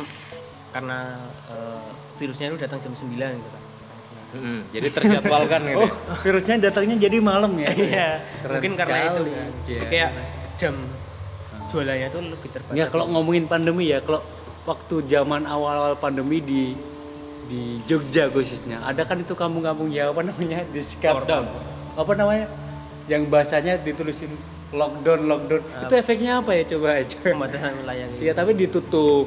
karena 0.74 0.98
eh, 1.48 1.88
virusnya 2.18 2.50
itu 2.50 2.58
datang 2.58 2.78
jam 2.80 2.92
9 2.92 3.06
gitu 3.14 3.50
kan 3.50 3.62
Mm, 4.34 4.66
jadi 4.74 4.90
terjadwalkan 4.90 5.62
gitu. 5.70 5.78
Oh, 5.78 5.86
ya. 5.86 5.94
virusnya 6.26 6.58
datangnya 6.58 6.98
jadi 6.98 7.22
malam 7.22 7.54
ya. 7.54 7.70
Iya, 7.70 8.08
mungkin 8.42 8.74
karena 8.74 8.96
itu 8.98 9.14
sekali. 9.14 9.30
kan. 9.30 9.48
Jadi 9.62 9.70
Iya. 9.70 9.82
kayak 9.86 10.10
jam 10.58 10.74
jualannya 11.70 12.08
tuh 12.12 12.20
lebih 12.20 12.48
terbatas. 12.52 12.76
Ya 12.76 12.86
kalau 12.90 13.06
ngomongin 13.08 13.44
pandemi 13.48 13.92
ya, 13.92 14.02
kalau 14.04 14.20
waktu 14.64 15.04
zaman 15.08 15.44
awal-awal 15.44 15.96
pandemi 15.96 16.40
di 16.40 16.62
di 17.44 17.76
Jogja 17.84 18.32
khususnya, 18.32 18.80
ada 18.80 19.04
kan 19.04 19.20
itu 19.20 19.36
kampung-kampung 19.36 19.92
ya 19.92 20.08
apa 20.08 20.24
namanya 20.24 20.64
di 20.72 20.80
Lockdown. 20.80 21.44
Apa 21.94 22.12
namanya? 22.16 22.46
Yang 23.04 23.22
bahasanya 23.28 23.76
ditulisin 23.84 24.32
lockdown 24.74 25.20
lockdown. 25.28 25.62
Itu 25.86 25.94
efeknya 25.94 26.40
apa 26.42 26.50
ya 26.56 26.62
coba 26.74 26.88
aja. 27.04 27.16
pembatasan 27.20 27.70
wilayah 27.84 28.06
gitu. 28.16 28.22
Iya 28.24 28.32
tapi 28.34 28.50
ditutup. 28.56 29.26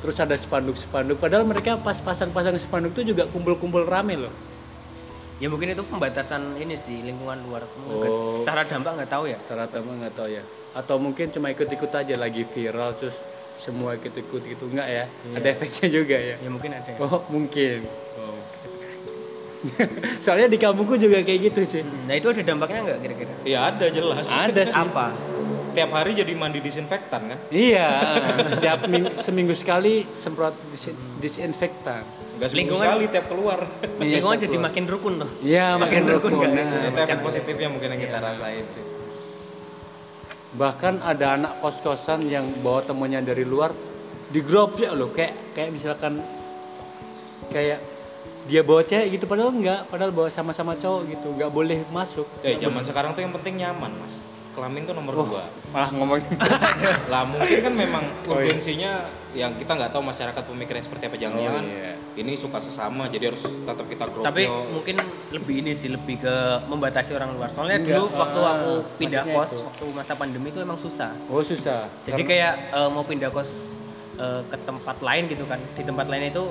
Terus 0.00 0.16
ada 0.16 0.32
spanduk-spanduk. 0.32 1.20
Padahal 1.20 1.44
mereka 1.44 1.76
pas 1.76 2.00
pasang-pasang 2.00 2.56
spanduk 2.56 2.96
itu 2.96 3.12
juga 3.12 3.28
kumpul-kumpul 3.28 3.84
rame 3.84 4.16
loh. 4.16 4.32
Ya 5.40 5.48
mungkin 5.48 5.72
itu 5.72 5.80
pembatasan 5.88 6.52
ini 6.60 6.76
sih 6.76 7.00
lingkungan 7.00 7.40
luar. 7.48 7.64
Oh. 7.88 8.28
Secara 8.36 8.68
dampak 8.68 8.92
nggak 9.00 9.10
tahu 9.10 9.24
ya. 9.24 9.40
Secara 9.40 9.64
tamu 9.64 9.96
nggak 9.96 10.12
tahu 10.12 10.28
ya. 10.28 10.44
Atau 10.76 11.00
mungkin 11.00 11.32
cuma 11.32 11.48
ikut-ikut 11.48 11.88
aja 11.88 12.14
lagi 12.14 12.44
viral 12.44 12.92
terus 12.92 13.16
semua 13.56 13.96
ikut-ikut 13.96 14.42
gitu 14.44 14.68
enggak 14.68 14.88
ya? 14.88 15.04
Ada 15.32 15.48
efeknya 15.56 15.88
juga 15.88 16.16
ya. 16.20 16.36
Ya 16.36 16.48
mungkin 16.52 16.76
ada 16.76 16.92
ya. 16.92 17.00
Oh 17.00 17.24
mungkin. 17.32 17.88
Soalnya 20.24 20.48
di 20.48 20.60
kampungku 20.60 21.00
juga 21.00 21.24
kayak 21.24 21.40
gitu 21.52 21.60
sih. 21.64 21.82
Nah 22.04 22.20
itu 22.20 22.28
ada 22.28 22.44
dampaknya 22.44 22.80
nggak 22.84 22.98
kira-kira? 23.00 23.32
Ya 23.48 23.58
ada 23.64 23.86
jelas. 23.88 24.28
Ada 24.28 24.62
sih. 24.68 24.76
Apa? 24.76 25.16
Tiap 25.72 25.90
hari 25.94 26.20
jadi 26.20 26.32
mandi 26.36 26.60
disinfektan 26.60 27.32
kan? 27.32 27.38
Iya. 27.48 27.88
Tiap 28.62 28.84
ming- 28.92 29.16
seminggu 29.16 29.56
sekali 29.56 30.04
semprot 30.20 30.52
dis- 30.68 30.92
disinfektan. 31.16 32.04
Seminggu 32.42 32.72
Lingkungan- 32.72 32.88
sekali 32.90 33.06
tiap 33.10 33.26
keluar. 33.26 33.58
Iya, 34.00 34.16
Lingkungan 34.16 34.38
jadi 34.38 34.48
keluar. 34.50 34.66
makin 34.66 34.84
rukun 34.86 35.12
tuh. 35.18 35.30
Iya 35.40 35.66
Makin 35.70 35.80
makin 35.82 36.02
rukun 36.08 36.30
rukun. 36.30 36.48
nggak? 36.48 36.64
Nah, 36.64 36.80
itu 36.86 37.00
efek 37.02 37.20
positifnya 37.20 37.68
mungkin 37.68 37.88
yang 37.90 38.00
kita 38.00 38.18
rasain. 38.18 38.66
bahkan 40.50 40.98
ada 40.98 41.26
anak 41.32 41.52
kos-kosan 41.60 42.26
yang 42.26 42.42
bawa 42.58 42.82
temannya 42.82 43.22
dari 43.22 43.44
luar 43.44 43.70
di 44.26 44.40
grup 44.40 44.74
ya 44.76 44.90
loh 44.90 45.06
kayak 45.08 45.54
kayak 45.54 45.70
misalkan 45.70 46.18
kayak 47.48 47.78
dia 48.46 48.58
bawa 48.60 48.82
cewek 48.82 49.14
gitu 49.14 49.24
padahal 49.24 49.52
enggak 49.52 49.86
padahal 49.86 50.10
bawa 50.10 50.26
sama-sama 50.26 50.74
cowok 50.74 51.06
gitu 51.08 51.28
nggak 51.30 51.46
boleh 51.48 51.86
masuk 51.88 52.26
Eh 52.42 52.58
zaman 52.58 52.82
sekarang 52.82 53.10
tuh 53.12 53.22
yang 53.22 53.30
penting 53.32 53.58
nyaman 53.58 53.94
mas. 53.96 54.26
Kelamin 54.50 54.82
tuh 54.82 54.90
nomor 54.92 55.14
Oh. 55.14 55.26
dua. 55.28 55.44
malah 55.68 55.90
ngomongin 55.92 56.26
Lah 57.06 57.22
mungkin 57.22 57.58
kan 57.60 57.74
memang 57.76 58.04
Oh, 58.24 58.34
iya. 58.34 58.50
urgensinya 58.50 58.92
yang 59.30 59.54
kita 59.54 59.72
nggak 59.72 59.90
tahu 59.90 60.02
masyarakat 60.02 60.42
pemikirannya 60.42 60.82
seperti 60.82 61.04
apa 61.06 61.16
jangan-jangan 61.16 61.62
Oh, 61.62 61.70
iya. 61.70 61.94
ini 62.18 62.32
suka 62.34 62.58
sesama 62.58 63.06
jadi 63.06 63.30
harus 63.30 63.42
tetap 63.42 63.86
kita 63.86 64.04
gropio. 64.06 64.26
Tapi 64.26 64.42
mungkin 64.48 64.96
lebih 65.30 65.54
ini 65.62 65.72
sih 65.72 65.86
lebih 65.86 66.18
ke 66.18 66.34
membatasi 66.66 67.14
orang 67.14 67.38
luar. 67.38 67.54
Soalnya 67.54 67.78
Enggak, 67.78 67.94
dulu 67.94 68.06
waktu 68.18 68.40
ah, 68.40 68.50
aku 68.52 68.72
pindah 68.98 69.22
maksudnya 69.22 69.38
kos 69.38 69.50
itu. 69.50 69.62
waktu 69.62 69.84
masa 69.94 70.12
pandemi 70.14 70.48
itu 70.50 70.58
emang 70.58 70.78
susah. 70.78 71.10
oh 71.26 71.40
susah 71.40 71.86
Jadi 72.02 72.22
kayak 72.26 72.52
eh, 72.74 72.88
mau 72.90 73.06
pindah 73.06 73.30
kos 73.30 73.50
eh, 74.18 74.42
ke 74.44 74.56
tempat 74.66 74.96
lain 74.98 75.22
gitu 75.30 75.44
kan. 75.46 75.62
Di 75.72 75.82
tempat 75.82 76.06
lain 76.06 76.24
itu 76.26 76.44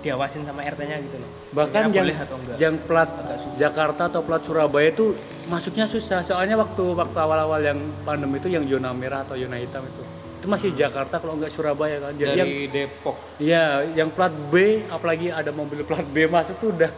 diawasin 0.00 0.44
sama 0.44 0.60
RT-nya 0.60 1.00
gitu 1.00 1.16
loh. 1.16 1.30
bahkan 1.56 1.88
yang 1.88 2.04
boleh 2.04 2.16
atau 2.16 2.36
enggak. 2.36 2.56
yang 2.60 2.74
plat. 2.84 3.08
Jakarta 3.56 4.12
atau 4.12 4.20
plat 4.20 4.40
Surabaya 4.40 4.92
itu 4.92 5.16
masuknya 5.48 5.88
susah 5.88 6.20
soalnya 6.20 6.60
waktu 6.60 6.92
waktu 6.92 7.16
awal-awal 7.16 7.56
yang 7.60 7.80
pandemi 8.04 8.36
itu 8.36 8.52
yang 8.52 8.68
zona 8.68 8.92
merah 8.92 9.24
atau 9.24 9.32
zona 9.32 9.56
hitam 9.56 9.80
itu 9.80 10.04
itu 10.44 10.52
masih 10.52 10.76
Jakarta 10.76 11.16
kalau 11.16 11.40
nggak 11.40 11.48
Surabaya 11.56 11.96
kan 12.04 12.12
jadi 12.20 12.36
yang 12.36 12.44
dari 12.44 12.68
Depok. 12.68 13.16
Iya, 13.40 13.64
yang 13.96 14.12
plat 14.12 14.28
B, 14.52 14.84
apalagi 14.92 15.32
ada 15.32 15.48
mobil 15.56 15.80
plat 15.88 16.04
B 16.04 16.28
masuk 16.28 16.60
tuh 16.60 16.68
udah 16.76 16.92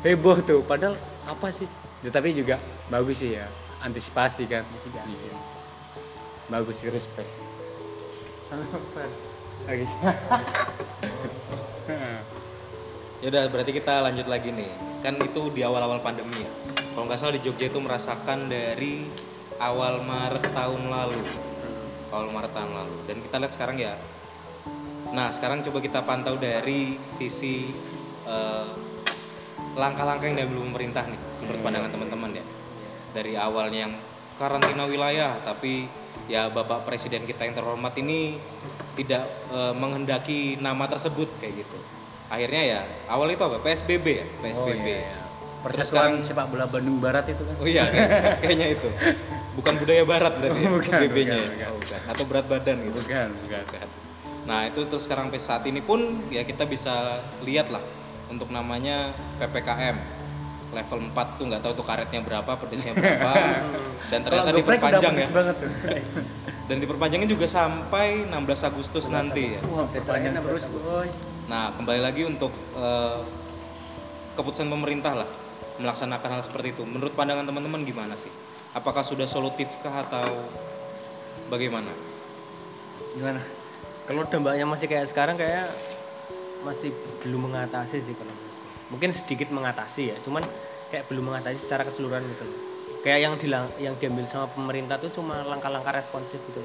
heboh 0.00 0.40
tuh. 0.40 0.64
Padahal 0.64 0.96
apa 1.28 1.52
sih? 1.52 1.68
Ya, 2.00 2.08
tapi 2.08 2.32
juga 2.32 2.56
bagus 2.88 3.20
sih 3.20 3.36
ya, 3.36 3.52
antisipasi 3.84 4.48
kan. 4.48 4.64
Antisipasi. 4.64 5.12
Iya. 5.12 5.36
bagus 6.50 6.82
sih 6.82 6.90
respect 6.90 7.30
lagi 9.68 9.86
Ya 13.20 13.26
udah 13.28 13.52
berarti 13.52 13.76
kita 13.76 14.00
lanjut 14.00 14.24
lagi 14.32 14.48
nih. 14.48 14.72
Kan 15.04 15.20
itu 15.20 15.52
di 15.52 15.60
awal-awal 15.60 16.00
pandemi 16.00 16.40
ya. 16.40 16.50
Kalau 16.96 17.04
nggak 17.04 17.20
salah 17.20 17.36
di 17.36 17.44
Jogja 17.44 17.68
itu 17.68 17.76
merasakan 17.76 18.48
dari 18.48 19.04
awal 19.60 20.00
Maret 20.00 20.48
tahun 20.56 20.88
lalu. 20.88 21.49
Awal 22.10 22.28
Maret 22.28 22.52
tahun 22.52 22.72
lalu. 22.74 22.96
Dan 23.06 23.16
kita 23.22 23.36
lihat 23.38 23.52
sekarang 23.54 23.76
ya. 23.78 23.94
Nah, 25.10 25.30
sekarang 25.30 25.62
coba 25.62 25.78
kita 25.78 26.02
pantau 26.02 26.34
dari 26.34 26.94
sisi 27.10 27.70
eh, 28.24 28.70
langkah-langkah 29.74 30.26
yang 30.26 30.36
diambil 30.36 30.66
pemerintah 30.70 31.06
nih 31.06 31.20
menurut 31.42 31.60
pandangan 31.62 31.90
teman-teman 31.90 32.30
ya. 32.38 32.44
Dari 33.10 33.32
awalnya 33.34 33.90
yang 33.90 33.94
karantina 34.38 34.86
wilayah, 34.86 35.38
tapi 35.42 35.86
ya 36.26 36.46
Bapak 36.46 36.86
Presiden 36.86 37.26
kita 37.26 37.42
yang 37.42 37.54
terhormat 37.54 37.94
ini 37.96 38.38
tidak 38.94 39.26
eh, 39.50 39.74
menghendaki 39.74 40.58
nama 40.58 40.86
tersebut 40.86 41.30
kayak 41.38 41.66
gitu. 41.66 41.78
Akhirnya 42.30 42.62
ya 42.62 42.80
awal 43.10 43.34
itu 43.34 43.42
apa? 43.42 43.58
PSBB 43.58 44.06
ya, 44.06 44.26
PSBB. 44.38 44.62
Oh, 44.62 44.86
iya, 44.86 44.98
iya. 45.02 45.18
Terus 45.60 45.76
Persatuan 45.90 45.90
sekarang- 45.90 46.22
sepak 46.22 46.46
bola 46.48 46.64
Bandung 46.64 47.02
Barat 47.02 47.26
itu 47.26 47.42
kan 47.42 47.54
Oh 47.58 47.66
iya, 47.66 47.84
kayak- 47.90 48.38
kayaknya 48.40 48.66
itu. 48.78 48.88
Bukan 49.58 49.74
budaya 49.82 50.02
barat 50.06 50.32
berarti 50.38 50.60
ya, 50.62 50.70
Bukan, 50.76 50.98
BB-nya 51.06 51.36
bukan, 51.36 51.38
ya? 51.38 51.48
bukan. 51.50 51.68
Oh, 51.70 51.78
bukan. 51.82 52.00
Atau 52.06 52.24
berat 52.26 52.46
badan 52.46 52.76
gitu. 52.86 52.98
bukan 53.02 53.28
bukan 53.46 53.62
Bukan. 53.66 53.88
Nah 54.48 54.60
itu 54.66 54.80
terus 54.88 55.02
sekarang 55.04 55.28
sampai 55.28 55.42
saat 55.42 55.62
ini 55.68 55.80
pun 55.84 56.26
ya 56.32 56.42
kita 56.46 56.64
bisa 56.64 57.20
lihat 57.44 57.68
lah 57.68 57.82
untuk 58.30 58.48
namanya 58.48 59.12
PPKM 59.42 60.20
level 60.70 60.98
4 61.10 61.38
tuh 61.38 61.44
nggak 61.50 61.62
tahu 61.66 61.72
tuh 61.82 61.86
karetnya 61.86 62.20
berapa, 62.22 62.50
pedesnya 62.54 62.94
berapa 62.94 63.32
dan 64.14 64.18
ternyata 64.22 64.50
diperpanjang 64.54 65.14
ya 65.18 65.26
pedes 65.26 65.34
banget 65.34 65.56
tuh. 65.58 65.70
dan 66.70 66.76
diperpanjangnya 66.78 67.28
juga 67.28 67.46
sampai 67.50 68.30
16 68.30 68.70
Agustus 68.70 69.10
nanti 69.10 69.58
ya. 69.58 69.60
Wah, 69.66 69.90
terus. 69.90 70.62
Nah 71.50 71.74
kembali 71.74 72.00
lagi 72.00 72.22
untuk 72.22 72.54
eh, 72.78 73.18
keputusan 74.38 74.70
pemerintah 74.70 75.26
lah 75.26 75.28
melaksanakan 75.80 76.38
hal 76.38 76.42
seperti 76.44 76.76
itu. 76.76 76.82
Menurut 76.84 77.16
pandangan 77.16 77.48
teman-teman 77.48 77.82
gimana 77.82 78.14
sih? 78.14 78.30
Apakah 78.76 79.02
sudah 79.02 79.26
solutifkah 79.26 80.06
atau 80.06 80.46
bagaimana? 81.48 81.90
Gimana? 83.16 83.42
kalau 84.10 84.26
dampaknya 84.26 84.66
masih 84.66 84.90
kayak 84.90 85.06
sekarang 85.06 85.38
kayak 85.38 85.70
masih 86.66 86.90
belum 87.22 87.46
mengatasi 87.46 88.02
sih 88.02 88.14
kalau 88.18 88.34
mungkin 88.90 89.14
sedikit 89.14 89.54
mengatasi 89.54 90.10
ya 90.10 90.16
cuman 90.18 90.42
kayak 90.90 91.06
belum 91.06 91.30
mengatasi 91.30 91.62
secara 91.62 91.86
keseluruhan 91.86 92.26
gitu 92.26 92.42
kayak 93.06 93.22
yang 93.22 93.34
dilang 93.38 93.70
yang 93.78 93.94
diambil 94.02 94.26
sama 94.26 94.50
pemerintah 94.50 94.98
tuh 94.98 95.14
cuma 95.14 95.46
langkah-langkah 95.46 95.94
responsif 95.94 96.42
gitu 96.50 96.58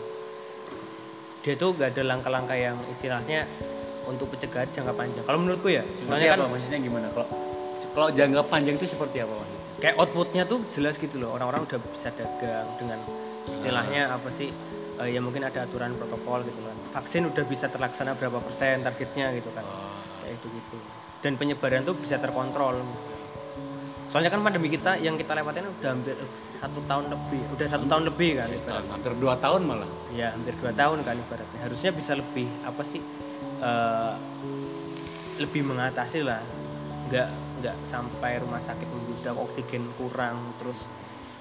dia 1.45 1.53
tuh 1.53 1.77
gak 1.77 1.93
ada 1.93 2.01
langkah-langkah 2.01 2.57
yang 2.57 2.81
istilahnya 2.89 3.45
untuk 4.09 4.33
pencegahan 4.33 4.65
jangka 4.73 4.97
panjang 4.97 5.23
kalau 5.29 5.37
menurutku 5.37 5.69
ya 5.69 5.85
soalnya 6.09 6.33
kan 6.33 6.41
apa? 6.41 6.49
Maksudnya 6.49 6.79
gimana? 6.81 7.07
Kalau 7.13 7.29
kalau 7.95 8.11
jangka 8.11 8.43
panjang 8.51 8.75
itu 8.75 8.91
seperti 8.91 9.23
apa 9.23 9.31
maksudnya? 9.31 9.65
kayak 9.79 9.95
outputnya 9.99 10.43
tuh 10.47 10.63
jelas 10.71 10.95
gitu 10.95 11.19
loh. 11.19 11.35
Orang-orang 11.35 11.67
udah 11.67 11.79
bisa 11.79 12.09
dagang 12.15 12.67
dengan 12.79 12.99
istilahnya 13.51 14.11
apa 14.11 14.29
sih 14.31 14.49
eh, 14.99 15.09
ya 15.11 15.19
mungkin 15.19 15.43
ada 15.47 15.67
aturan 15.67 15.95
protokol 15.99 16.43
gitu 16.47 16.59
kan. 16.63 16.75
Vaksin 16.95 17.27
udah 17.27 17.43
bisa 17.43 17.67
terlaksana 17.67 18.15
berapa 18.15 18.39
persen 18.39 18.83
targetnya 18.83 19.35
gitu 19.35 19.51
kan. 19.51 19.65
Kayak 20.23 20.41
itu 20.41 20.47
gitu. 20.51 20.77
Dan 21.23 21.35
penyebaran 21.35 21.83
tuh 21.83 21.95
bisa 21.97 22.15
terkontrol. 22.17 22.81
Soalnya 24.09 24.31
kan 24.31 24.39
pandemi 24.41 24.71
kita 24.71 24.95
yang 25.01 25.19
kita 25.19 25.35
lewatin 25.35 25.67
udah 25.67 25.91
hampir 25.91 26.15
satu 26.55 26.79
tahun 26.87 27.05
lebih 27.11 27.41
udah 27.51 27.67
satu 27.67 27.85
tahun 27.85 28.03
lebih 28.09 28.29
kan 28.39 28.47
ibaratnya. 28.47 28.91
Hampir 28.95 29.11
dua 29.19 29.33
tahun 29.37 29.61
malah. 29.67 29.91
ya 30.15 30.31
hampir 30.31 30.55
dua 30.55 30.71
tahun 30.71 31.03
kan 31.03 31.19
ibaratnya. 31.19 31.59
Harusnya 31.67 31.91
bisa 31.91 32.15
lebih 32.15 32.47
apa 32.63 32.81
sih 32.87 33.03
eh, 33.59 34.13
lebih 35.35 35.67
mengatasi 35.67 36.23
lah 36.23 36.39
nggak 37.05 37.29
nggak 37.55 37.75
sampai 37.83 38.37
rumah 38.37 38.59
sakit 38.59 38.85
membludak 38.85 39.35
oksigen 39.35 39.87
kurang 39.95 40.53
terus 40.57 40.79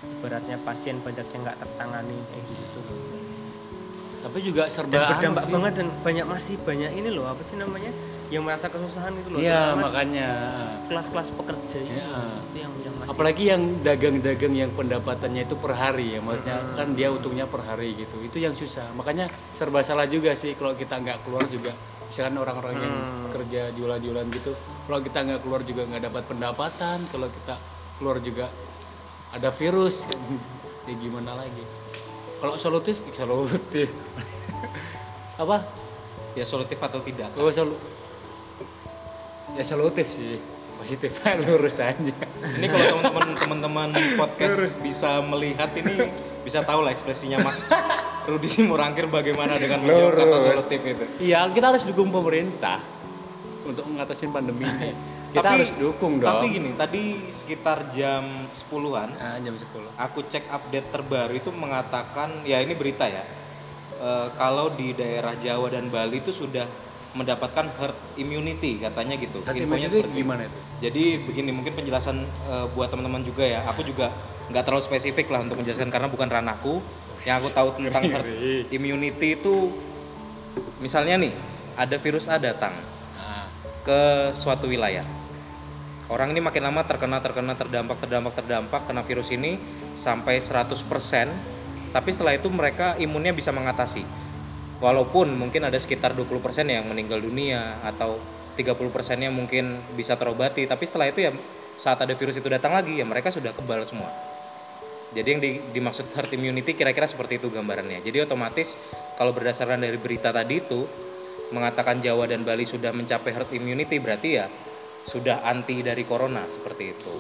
ibaratnya 0.05 0.61
pasien 0.61 1.01
banyak 1.01 1.25
yang 1.27 1.43
nggak 1.43 1.59
tertangani 1.59 2.19
kayak 2.29 2.45
gitu 2.47 2.81
Tapi 4.21 4.41
juga 4.41 4.65
serba 4.67 4.89
dan 4.89 5.01
anu 5.03 5.11
berdampak 5.13 5.45
sih. 5.45 5.53
banget 5.53 5.73
dan 5.75 5.89
banyak 6.01 6.27
masih 6.27 6.55
banyak 6.59 6.91
ini 6.95 7.09
loh 7.11 7.29
apa 7.29 7.45
sih 7.45 7.57
namanya 7.57 7.93
yang 8.29 8.41
merasa 8.41 8.67
kesusahan 8.67 9.13
gitu 9.15 9.29
loh 9.31 9.39
Iya, 9.39 9.77
makanya. 9.77 10.29
kelas-kelas 10.85 11.29
pekerja 11.31 11.77
Iya. 11.79 12.09
itu 12.43 12.57
yang 12.57 12.73
yang 12.81 12.95
masih 12.97 13.11
Apalagi 13.11 13.43
yang 13.47 13.63
dagang-dagang 13.81 14.55
yang 14.55 14.71
pendapatannya 14.73 15.45
itu 15.45 15.55
per 15.55 15.73
hari 15.75 16.17
ya, 16.17 16.21
maksudnya 16.21 16.57
Hmm. 16.57 16.73
kan 16.73 16.89
dia 16.91 17.09
untungnya 17.09 17.45
per 17.45 17.61
hari 17.63 17.93
gitu. 17.95 18.17
Itu 18.19 18.37
yang 18.39 18.53
susah. 18.53 18.89
Makanya 18.91 19.29
serba 19.53 19.81
salah 19.81 20.05
juga 20.07 20.33
sih 20.33 20.57
kalau 20.57 20.73
kita 20.73 20.97
nggak 20.99 21.21
keluar 21.21 21.45
juga. 21.47 21.77
Misalkan 22.07 22.35
orang-orang 22.35 22.75
yang 22.81 22.97
Hmm. 22.97 23.29
kerja 23.31 23.61
jualan-jualan 23.71 24.27
gitu, 24.33 24.53
kalau 24.85 25.01
kita 25.01 25.19
nggak 25.25 25.41
keluar 25.45 25.61
juga 25.65 25.83
nggak 25.89 26.03
dapat 26.13 26.23
pendapatan. 26.29 26.99
Kalau 27.09 27.29
kita 27.33 27.55
keluar 28.01 28.17
juga 28.21 28.47
ada 29.33 29.49
virus, 29.51 30.05
ya 30.89 30.95
gimana 30.97 31.41
lagi? 31.41 31.65
Kalau 32.39 32.61
solutif, 32.61 33.01
solutif. 33.17 33.89
Apa? 35.43 35.67
Ya 36.35 36.45
solutif 36.47 36.79
atau 36.79 36.99
tidak? 37.03 37.31
Oh, 37.39 37.51
solu 37.51 37.75
ya 39.55 39.63
solutif 39.63 40.07
sih 40.11 40.43
positif 40.75 41.15
lurus 41.47 41.79
aja 41.79 41.95
Ini 42.59 42.67
kalau 42.67 42.99
teman-teman 43.07 43.35
teman-teman 43.39 43.89
podcast 44.19 44.83
bisa 44.83 45.23
melihat 45.23 45.71
ini 45.79 46.11
bisa 46.43 46.67
tahu 46.67 46.83
lah 46.83 46.91
ekspresinya 46.91 47.41
Mas 47.41 47.57
Rudi 48.27 48.51
Simurangkir 48.51 49.07
bagaimana 49.07 49.57
dengan 49.57 49.87
menjawab 49.87 50.13
kata 50.19 50.27
Lurus. 50.27 50.45
solutif 50.45 50.81
itu. 50.83 51.05
iya 51.23 51.47
kita 51.49 51.71
harus 51.71 51.83
dukung 51.87 52.11
pemerintah 52.11 52.83
untuk 53.65 53.85
mengatasi 53.89 54.29
pandemi 54.31 54.69
ini. 54.69 54.91
Kita 55.35 55.51
Tapi- 55.51 55.67
harus 55.67 55.73
dukung 55.75 56.23
dong. 56.23 56.31
Tapi 56.31 56.47
gini, 56.55 56.71
tadi 56.79 57.03
sekitar 57.35 57.91
jam 57.91 58.47
10-an 58.55 59.09
nah, 59.19 59.35
jam 59.43 59.59
10 59.59 59.67
aku 59.99 60.23
cek 60.31 60.47
update 60.47 60.95
terbaru 60.95 61.35
itu 61.35 61.51
mengatakan 61.51 62.47
ya 62.47 62.63
ini 62.63 62.79
berita 62.79 63.03
ya 63.11 63.27
eh, 63.99 64.29
kalau 64.39 64.71
di 64.71 64.95
daerah 64.95 65.35
Jawa 65.35 65.75
dan 65.75 65.91
Bali 65.91 66.23
itu 66.23 66.31
sudah 66.31 66.71
mendapatkan 67.15 67.67
herd 67.79 67.99
immunity 68.15 68.79
katanya 68.79 69.19
gitu. 69.19 69.43
Herd 69.43 69.59
infonya 69.59 69.91
immunity 69.91 70.03
seperti 70.03 70.19
gimana 70.23 70.43
itu? 70.47 70.59
jadi 70.83 71.05
begini 71.23 71.51
mungkin 71.51 71.73
penjelasan 71.75 72.17
eh, 72.27 72.67
buat 72.75 72.91
teman-teman 72.95 73.27
juga 73.27 73.43
ya 73.43 73.67
aku 73.67 73.83
juga 73.83 74.15
nggak 74.51 74.63
terlalu 74.67 74.83
spesifik 74.87 75.31
lah 75.35 75.43
untuk 75.43 75.59
menjelaskan 75.59 75.91
karena 75.91 76.07
bukan 76.07 76.31
ranahku. 76.31 76.79
Yang 77.25 77.37
aku 77.41 77.49
tahu 77.57 77.69
tentang 77.81 78.05
herd 78.05 78.29
immunity 78.69 79.41
itu 79.41 79.73
misalnya 80.77 81.17
nih 81.17 81.33
ada 81.73 81.97
virus 81.97 82.29
A 82.29 82.37
datang 82.37 82.77
ke 83.85 84.33
suatu 84.33 84.67
wilayah. 84.67 85.05
Orang 86.09 86.33
ini 86.33 86.41
makin 86.41 86.65
lama 86.69 86.85
terkena 86.85 87.21
terkena 87.21 87.57
terdampak 87.57 87.97
terdampak 88.01 88.33
terdampak 88.37 88.81
kena 88.89 89.01
virus 89.05 89.33
ini 89.33 89.57
sampai 89.97 90.41
100%, 90.41 91.93
tapi 91.93 92.09
setelah 92.13 92.37
itu 92.37 92.49
mereka 92.53 92.97
imunnya 93.01 93.33
bisa 93.33 93.53
mengatasi. 93.53 94.05
Walaupun 94.85 95.33
mungkin 95.33 95.65
ada 95.65 95.81
sekitar 95.81 96.13
20% 96.13 96.69
yang 96.69 96.85
meninggal 96.85 97.25
dunia 97.25 97.81
atau 97.81 98.21
30%-nya 98.59 99.33
mungkin 99.33 99.81
bisa 99.97 100.19
terobati, 100.19 100.69
tapi 100.69 100.85
setelah 100.85 101.09
itu 101.09 101.25
ya 101.25 101.33
saat 101.75 101.99
ada 102.05 102.13
virus 102.13 102.37
itu 102.37 102.47
datang 102.47 102.77
lagi 102.77 103.01
ya 103.01 103.05
mereka 103.07 103.33
sudah 103.33 103.57
kebal 103.57 103.81
semua. 103.89 104.13
Jadi 105.15 105.29
yang 105.31 105.41
di- 105.41 105.63
dimaksud 105.73 106.11
herd 106.11 106.31
immunity 106.35 106.75
kira-kira 106.75 107.07
seperti 107.07 107.39
itu 107.39 107.47
gambarannya. 107.49 108.03
Jadi 108.03 108.27
otomatis 108.27 108.75
kalau 109.15 109.31
berdasarkan 109.31 109.79
dari 109.79 109.95
berita 109.95 110.35
tadi 110.35 110.59
itu 110.59 110.85
mengatakan 111.53 112.01
Jawa 112.01 112.25
dan 112.31 112.47
Bali 112.47 112.65
sudah 112.65 112.95
mencapai 112.95 113.35
herd 113.35 113.51
immunity 113.53 114.01
berarti 114.01 114.29
ya 114.41 114.47
sudah 115.05 115.45
anti 115.45 115.85
dari 115.85 116.01
corona 116.09 116.49
seperti 116.49 116.85
itu. 116.97 117.13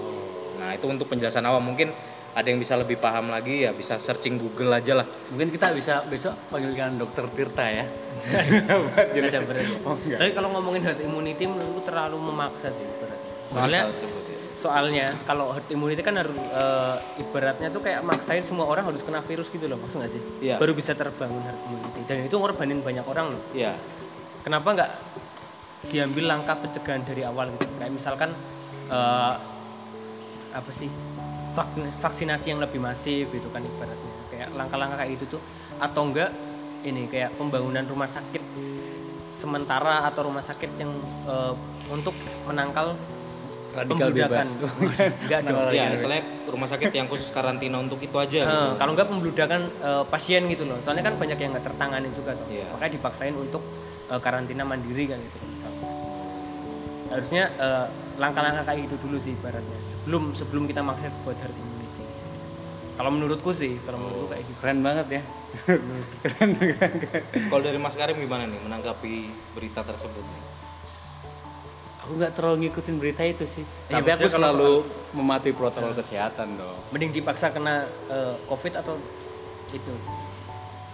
Nah 0.56 0.72
itu 0.72 0.88
untuk 0.88 1.10
penjelasan 1.12 1.44
awam 1.44 1.60
mungkin 1.60 1.92
ada 2.34 2.50
yang 2.50 2.58
bisa 2.58 2.74
lebih 2.74 2.98
paham 2.98 3.30
lagi 3.30 3.62
ya 3.62 3.70
bisa 3.70 3.94
searching 3.96 4.34
Google 4.36 4.74
aja 4.74 4.98
lah. 4.98 5.06
mungkin 5.30 5.54
kita 5.54 5.70
bisa 5.70 6.02
besok 6.10 6.34
panggilkan 6.50 6.98
dokter 6.98 7.30
Tirta 7.30 7.62
ya 7.70 7.86
benernya. 9.14 9.78
oh 9.86 9.94
enggak 9.94 10.18
Tapi 10.18 10.30
kalau 10.34 10.48
ngomongin 10.58 10.82
herd 10.82 10.98
immunity 10.98 11.46
menurutku 11.46 11.86
terlalu 11.86 12.18
memaksa 12.18 12.74
sih. 12.74 12.86
Soalnya 13.54 13.86
ya. 13.86 14.08
soalnya 14.58 15.06
kalau 15.28 15.54
herd 15.54 15.68
immunity 15.70 16.02
kan 16.02 16.18
harus 16.18 16.34
eh, 16.34 17.22
ibaratnya 17.22 17.70
tuh 17.70 17.84
kayak 17.84 18.02
maksain 18.02 18.42
semua 18.42 18.66
orang 18.66 18.88
harus 18.90 19.04
kena 19.06 19.22
virus 19.22 19.46
gitu 19.52 19.70
loh 19.70 19.78
maksud 19.78 20.02
nggak 20.02 20.12
sih? 20.18 20.22
Iya. 20.42 20.56
Baru 20.58 20.74
bisa 20.74 20.90
terbangun 20.98 21.38
herd 21.38 21.60
immunity 21.70 22.00
dan 22.10 22.16
itu 22.26 22.34
ngorbanin 22.34 22.82
banyak 22.82 23.06
orang 23.06 23.30
loh. 23.30 23.42
Iya. 23.54 23.78
Kenapa 24.44 24.68
nggak 24.70 24.90
diambil 25.86 26.24
langkah 26.28 26.56
pencegahan 26.56 27.02
dari 27.02 27.24
awal 27.24 27.48
gitu? 27.50 27.64
Kayak 27.74 27.92
misalkan 27.92 28.30
eh, 28.86 29.32
apa 30.52 30.70
sih 30.70 30.86
vak- 31.52 31.74
vaksinasi 31.98 32.46
yang 32.46 32.60
lebih 32.60 32.78
masif 32.78 33.26
gitu 33.26 33.48
kan 33.48 33.58
ibaratnya 33.58 34.12
kayak 34.28 34.48
langkah-langkah 34.52 34.96
kayak 34.96 35.10
gitu 35.16 35.38
tuh 35.38 35.42
atau 35.76 36.02
enggak 36.04 36.30
ini 36.82 37.08
kayak 37.08 37.34
pembangunan 37.34 37.82
rumah 37.82 38.06
sakit 38.06 38.42
sementara 39.34 40.04
atau 40.04 40.28
rumah 40.28 40.42
sakit 40.42 40.70
yang 40.76 40.92
eh, 41.24 41.52
untuk 41.88 42.14
menangkal 42.44 42.94
radikal 43.74 44.06
pembludakan. 44.06 44.46
bebas. 44.78 45.10
Enggak 45.20 45.40
dong. 45.42 45.72
Ya 45.72 45.84
istilahnya 45.90 46.24
rumah 46.46 46.68
sakit 46.70 46.90
yang 46.92 47.10
khusus 47.10 47.28
karantina 47.28 47.76
untuk 47.76 47.98
itu 47.98 48.14
aja 48.14 48.38
Eh, 48.38 48.46
gitu. 48.46 48.66
kalau 48.78 48.92
enggak 48.94 49.08
pembludakan 49.08 49.60
eh, 49.80 50.04
pasien 50.06 50.46
gitu 50.46 50.62
loh. 50.62 50.78
Soalnya 50.80 51.02
kan 51.02 51.16
banyak 51.16 51.34
yang 51.34 51.50
nggak 51.50 51.66
tertangani 51.66 52.08
juga 52.12 52.36
tuh. 52.36 52.46
Iya. 52.46 52.70
Makanya 52.70 52.92
dipaksain 52.94 53.34
untuk 53.34 53.64
eh, 54.10 54.20
karantina 54.20 54.62
mandiri 54.66 55.04
kan 55.08 55.18
gitu 55.20 55.36
misalnya. 55.48 55.86
Harusnya 57.12 57.42
eh, 57.56 57.86
langkah-langkah 58.18 58.64
kayak 58.66 58.90
gitu 58.90 58.96
dulu 59.06 59.16
sih 59.20 59.32
ibaratnya. 59.34 59.78
Sebelum 59.92 60.34
sebelum 60.36 60.64
kita 60.68 60.80
maksa 60.82 61.08
buat 61.22 61.36
herd 61.38 61.54
immunity. 61.54 62.04
Kalau 62.94 63.10
menurutku 63.10 63.50
sih, 63.50 63.78
kalau 63.82 63.98
menurutku 63.98 64.26
kayak 64.30 64.42
gitu. 64.46 64.58
Keren 64.62 64.80
banget 64.86 65.06
ya. 65.18 65.22
Kalau 67.50 67.62
dari 67.62 67.78
Mas 67.78 67.94
Karim 67.94 68.18
gimana 68.18 68.46
nih 68.46 68.58
menanggapi 68.58 69.14
berita 69.54 69.86
tersebut? 69.86 70.22
Aku 72.04 72.20
nggak 72.20 72.36
terlalu 72.36 72.68
ngikutin 72.68 72.94
berita 73.00 73.22
itu 73.24 73.46
sih. 73.48 73.64
Ya, 73.88 74.02
Tapi 74.02 74.12
aku 74.12 74.28
maksudnya 74.28 74.34
kalau 74.34 74.50
selalu 74.52 74.72
mematuhi 75.16 75.54
protokol 75.56 75.94
kesehatan 75.96 76.60
dong. 76.60 76.78
Mending 76.92 77.10
dipaksa 77.16 77.48
kena 77.54 77.88
eh, 78.10 78.34
COVID 78.50 78.74
atau 78.82 78.98
itu 79.72 79.94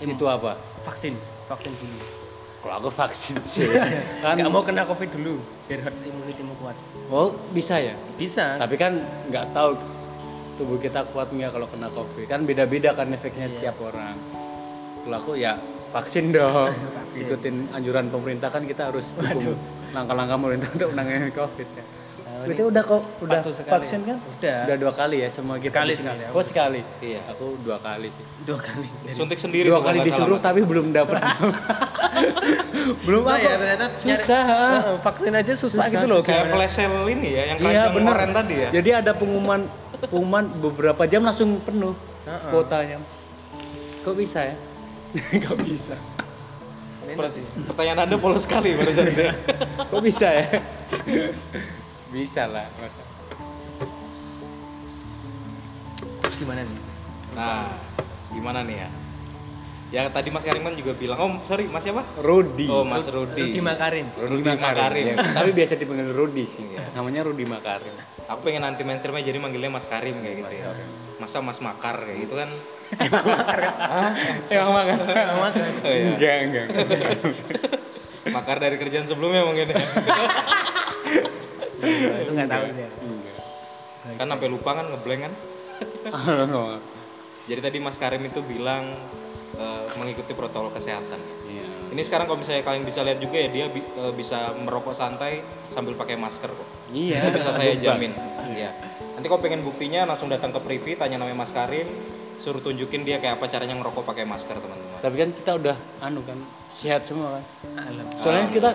Itu 0.01 0.25
apa? 0.31 0.57
vaksin, 0.87 1.19
vaksin 1.51 1.73
dulu. 1.77 1.99
Kalau 2.61 2.75
aku 2.77 2.91
vaksin 2.93 3.41
sih. 3.49 3.65
kan 4.21 4.37
Nggak 4.37 4.53
mau 4.53 4.61
kena 4.61 4.85
COVID 4.85 5.09
dulu 5.17 5.41
biar 5.65 5.81
herd 5.81 5.97
immunity 6.05 6.43
mu 6.45 6.53
kuat. 6.61 6.77
Oh, 7.09 7.33
bisa 7.57 7.81
ya? 7.81 7.97
Bisa. 8.21 8.61
Tapi 8.61 8.77
kan 8.77 9.01
nggak 9.33 9.57
tahu 9.57 9.81
tubuh 10.61 10.77
kita 10.77 11.09
kuat 11.09 11.33
nggak 11.33 11.57
kalau 11.57 11.65
kena 11.73 11.89
covid. 11.89 12.29
Kan 12.29 12.45
beda-beda 12.45 12.93
kan 12.93 13.09
efeknya 13.11 13.49
Iya. 13.49 13.59
tiap 13.73 13.81
orang. 13.81 14.17
Kalau 15.01 15.17
aku 15.17 15.33
ya 15.41 15.57
vaksin 15.91 16.37
dong. 16.37 16.69
Vaksin. 17.01 17.25
Ikutin 17.27 17.57
anjuran 17.73 18.13
pemerintah 18.13 18.53
kan 18.53 18.63
kita 18.63 18.93
harus 18.93 19.09
langkah-langkah 19.91 20.37
pemerintah 20.37 20.69
untuk 20.71 20.89
menangani 20.93 21.33
covid 21.33 21.69
ya. 21.73 21.85
Nah, 22.41 22.49
Berarti 22.49 22.65
udah 22.65 22.83
kok 22.83 23.03
udah 23.21 23.41
vaksin 23.45 24.01
kan? 24.01 24.17
Udah. 24.17 24.59
Udah 24.65 24.77
dua 24.81 24.93
kali 24.97 25.17
ya 25.21 25.29
semua 25.29 25.61
kita 25.61 25.77
Sekali, 25.77 25.93
sekali. 25.93 26.21
Oh 26.33 26.41
sekali. 26.41 26.81
Iya. 26.99 27.21
Aku 27.29 27.61
dua 27.61 27.77
kali 27.77 28.09
sih. 28.09 28.25
dua 28.49 28.57
kali. 28.57 28.89
Suntik 29.13 29.37
sendiri 29.37 29.69
dua 29.69 29.85
kali 29.85 30.01
disuruh 30.01 30.41
salah, 30.41 30.41
Mas. 30.41 30.49
tapi 30.49 30.61
belum 30.65 30.89
dapat. 30.89 31.21
belum 33.07 33.21
susah 33.21 33.37
apa? 33.37 33.45
ya 33.45 33.55
ternyata 33.55 33.87
nyari- 33.93 34.25
Susah. 34.25 34.43
Heeh, 34.49 34.97
vaksin 35.05 35.33
aja 35.37 35.53
susah, 35.53 35.69
Susah, 35.77 35.93
gitu 35.93 36.07
loh 36.09 36.21
kayak 36.25 36.45
flash 36.49 36.75
sale 36.75 37.01
ini 37.07 37.29
ya 37.29 37.43
yang 37.45 37.59
Iya 37.61 37.83
benar. 37.93 38.15
oren 38.17 38.31
tadi 38.33 38.55
ya. 38.57 38.69
Jadi 38.73 38.91
ada 38.95 39.13
pengumuman 39.13 39.61
pengumuman 40.01 40.45
beberapa 40.57 41.03
jam 41.05 41.21
langsung 41.21 41.61
penuh 41.61 41.93
kuotanya. 42.49 43.05
Kok 44.01 44.17
bisa 44.17 44.49
ya? 44.49 44.57
Kok 45.45 45.57
bisa? 45.61 45.93
Per- 47.11 47.37
pertanyaan 47.69 48.09
anda 48.09 48.17
polos 48.17 48.49
sekali 48.49 48.73
barusan 48.73 49.13
ya. 49.13 49.37
Kok 49.93 50.01
bisa 50.01 50.25
ya? 50.31 50.47
bisa 52.11 52.43
lah, 52.51 52.67
masa. 52.79 53.03
Terus 56.27 56.37
gimana 56.37 56.61
nih? 56.67 56.79
Nah, 57.39 57.71
gimana 58.35 58.61
nih 58.67 58.77
ya? 58.83 58.89
Ya 59.91 60.03
tadi 60.07 60.31
Mas 60.31 60.47
Karim 60.47 60.63
kan 60.63 60.75
juga 60.79 60.95
bilang, 60.95 61.19
oh 61.19 61.31
sorry 61.43 61.67
Mas 61.67 61.83
siapa? 61.83 62.07
Rudi. 62.23 62.71
Oh 62.71 62.87
Mas 62.87 63.11
Rudi. 63.11 63.43
Rudi 63.43 63.59
Makarim. 63.59 64.07
Rudi 64.15 64.47
Makarim. 64.47 65.05
Ya, 65.15 65.15
tapi 65.39 65.51
biasa 65.51 65.75
dipanggil 65.75 66.15
Rudi 66.15 66.47
sih. 66.47 66.63
Namanya 66.95 67.27
Rudi 67.27 67.43
Makarim. 67.43 67.95
Aku 68.31 68.47
pengen 68.47 68.63
anti 68.63 68.87
mainstreamnya 68.87 69.27
jadi 69.27 69.39
manggilnya 69.43 69.71
Mas 69.71 69.91
Karim 69.91 70.23
kayak 70.23 70.47
gitu 70.47 70.55
ya. 70.63 70.71
Masa 71.19 71.43
Mas 71.43 71.59
Makar 71.59 72.07
kayak 72.07 72.19
gitu 72.23 72.35
kan? 72.39 72.51
Emang 73.03 73.27
makan. 73.27 73.59
Emang 74.51 74.73
makan. 75.43 75.71
Oh, 75.83 75.91
iya. 75.91 76.07
Enggak, 76.15 76.37
enggak. 76.47 76.67
Makar 78.35 78.57
dari 78.63 78.77
kerjaan 78.79 79.11
sebelumnya 79.11 79.43
mungkin 79.43 79.75
ya. 79.75 79.79
Itu 81.81 82.31
nggak 82.31 82.49
tahu 82.49 82.65
sih. 82.71 82.89
kan 84.17 84.27
sampai 84.27 84.49
lupa 84.49 84.71
kan 84.73 84.87
ngeblank 84.89 85.21
kan? 85.23 85.33
Jadi 87.49 87.61
tadi 87.61 87.79
Mas 87.81 87.97
Karim 87.97 88.23
itu 88.23 88.41
bilang 88.41 88.95
eh, 89.55 89.83
mengikuti 89.97 90.33
protokol 90.33 90.71
kesehatan. 90.71 91.19
Iya. 91.45 91.67
Ini 91.91 92.03
sekarang 92.07 92.25
kalau 92.25 92.39
misalnya 92.39 92.63
kalian 92.63 92.85
bisa 92.85 93.03
lihat 93.03 93.19
juga 93.19 93.37
ya 93.37 93.49
dia 93.51 93.67
bi- 93.67 93.83
eh, 93.85 94.13
bisa 94.15 94.55
merokok 94.55 94.95
santai 94.95 95.41
sambil 95.69 95.97
pakai 95.97 96.15
masker 96.15 96.49
kok. 96.49 96.69
Iya. 96.93 97.25
Itu 97.25 97.29
bisa 97.35 97.51
saya 97.51 97.75
jamin. 97.75 98.13
Iya. 98.51 98.71
Nanti 99.17 99.27
kalau 99.27 99.43
pengen 99.43 99.61
buktinya 99.61 100.07
langsung 100.07 100.31
datang 100.31 100.49
ke 100.49 100.61
Privi, 100.61 100.95
tanya 100.95 101.19
namanya 101.19 101.43
Mas 101.43 101.53
Karim, 101.53 101.85
suruh 102.39 102.63
tunjukin 102.63 103.03
dia 103.03 103.19
kayak 103.19 103.37
apa 103.37 103.51
caranya 103.51 103.77
ngerokok 103.77 104.05
pakai 104.07 104.25
masker 104.25 104.57
teman-teman. 104.57 105.01
Tapi 105.03 105.17
kan 105.19 105.29
kita 105.35 105.51
udah 105.57 105.77
anu 106.01 106.21
kan 106.23 106.39
sehat 106.71 107.05
semua 107.05 107.37
kan. 107.37 107.45
Alhamdulillah. 107.75 108.23
Soalnya 108.23 108.45
kita. 108.49 108.71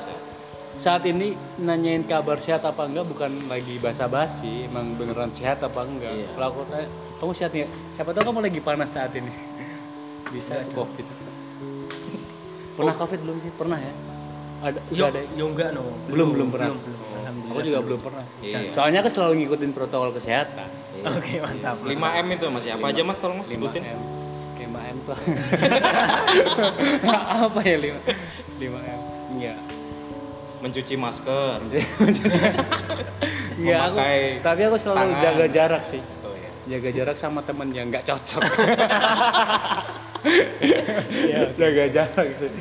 Saat 0.75 1.07
ini 1.07 1.39
nanyain 1.57 2.03
kabar 2.03 2.37
sehat 2.37 2.67
apa 2.67 2.83
enggak 2.85 3.07
bukan 3.07 3.47
lagi 3.47 3.79
basa-basi, 3.79 4.67
emang 4.67 4.99
beneran 4.99 5.31
sehat 5.31 5.63
apa 5.63 5.87
enggak. 5.87 6.11
Iya. 6.11 6.27
Kalau 6.35 6.47
aku 6.51 6.59
tanya, 6.67 6.87
kamu 7.17 7.31
sehat 7.31 7.51
nggak? 7.55 7.71
Siapa 7.95 8.11
tahu 8.11 8.23
kamu 8.29 8.39
lagi 8.43 8.59
panas 8.59 8.91
saat 8.91 9.15
ini. 9.15 9.31
Bisa 10.35 10.67
covid. 10.75 11.07
Pernah 12.75 12.93
covid 12.99 13.19
belum 13.23 13.39
sih? 13.39 13.51
Pernah 13.55 13.79
ya? 13.79 13.93
Ada 14.65 14.79
Yo, 14.91 15.05
ada. 15.11 15.21
yo 15.35 15.45
enggak 15.47 15.71
no. 15.71 15.95
Belum 16.11 16.35
belum 16.35 16.47
pernah. 16.51 16.75
Belum, 16.75 16.79
belum. 16.83 16.99
Oh, 16.99 17.19
Alhamdulillah. 17.23 17.55
Aku 17.55 17.59
juga 17.63 17.79
belum 17.83 17.99
pernah. 18.03 18.25
Iya. 18.43 18.57
Soalnya 18.75 18.99
aku 19.03 19.09
selalu 19.15 19.33
ngikutin 19.43 19.71
protokol 19.71 20.11
kesehatan. 20.15 20.69
Iya. 20.95 21.03
Oke, 21.15 21.39
mantap. 21.39 21.75
5M 21.81 22.27
itu 22.35 22.45
Mas 22.51 22.65
ya. 22.67 22.75
Apa 22.75 22.91
aja 22.91 23.01
Mas 23.07 23.17
tolong 23.23 23.39
Mas 23.39 23.47
5 23.47 23.55
sebutin. 23.55 23.83
M. 23.83 23.99
5 24.59 24.91
M 24.91 24.97
tuh. 25.07 25.15
apa 27.47 27.59
ya 27.63 27.77
5 27.79 27.95
5 28.59 28.75
M? 28.75 28.99
Iya. 29.39 29.55
Mencuci 30.57 30.95
masker. 30.95 31.59
Iya 33.55 33.87
aku, 33.87 33.97
tapi 34.43 34.61
aku 34.63 34.75
selalu 34.75 34.99
tangan. 34.99 35.21
jaga 35.21 35.45
jarak 35.47 35.83
sih. 35.87 36.01
Oh 36.21 36.33
iya. 36.33 36.51
Jaga 36.67 36.89
jarak 36.91 37.15
sama 37.15 37.39
temen 37.41 37.71
yang 37.71 37.87
nggak 37.87 38.03
cocok. 38.03 38.41
jaga 41.55 41.83
jarak 41.87 42.27
sih. 42.35 42.51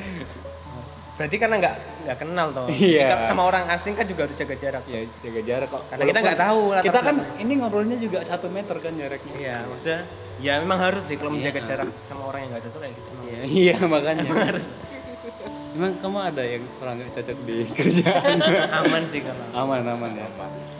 Berarti 1.15 1.37
karena 1.39 1.57
nggak 1.59 1.75
nggak 2.05 2.19
kenal 2.19 2.47
toh. 2.51 2.67
Iya. 2.69 3.07
Kita 3.07 3.17
sama 3.27 3.43
orang 3.45 3.71
asing 3.71 3.95
kan 3.95 4.03
juga 4.03 4.27
harus 4.27 4.35
jaga 4.35 4.55
jarak. 4.55 4.83
Ya 4.87 5.01
jaga 5.21 5.41
jarak 5.43 5.69
kok. 5.71 5.83
Karena 5.87 6.05
kita 6.05 6.19
nggak 6.21 6.41
tahu 6.41 6.61
latar 6.71 6.85
Kita 6.85 6.99
kan 7.01 7.15
belakang. 7.17 7.43
ini 7.43 7.53
ngobrolnya 7.55 7.97
juga 7.99 8.19
satu 8.23 8.47
meter 8.47 8.77
kan 8.79 8.93
jaraknya. 8.95 9.33
Iya, 9.35 9.57
maksudnya 9.67 10.01
ya 10.39 10.53
memang 10.59 10.79
harus 10.81 11.07
sih 11.07 11.15
kalau 11.15 11.31
menjaga 11.31 11.59
Iya. 11.59 11.67
jarak 11.71 11.89
sama 12.07 12.23
orang 12.27 12.41
yang 12.43 12.51
nggak 12.51 12.65
cocok 12.67 12.81
kayak 12.83 12.95
gitu. 12.95 13.09
Iya, 13.25 13.41
iya 13.47 13.77
makanya. 13.85 14.23
Emang 15.75 15.99
kamu 15.99 16.19
ada 16.23 16.43
yang 16.47 16.63
orang 16.79 17.03
nggak 17.03 17.11
cocok 17.19 17.39
di 17.43 17.57
kerjaan? 17.79 18.39
Aman 18.71 19.03
sih 19.11 19.19
kalau. 19.27 19.43
aman 19.51 19.83
aman 19.83 20.11
ya. 20.15 20.29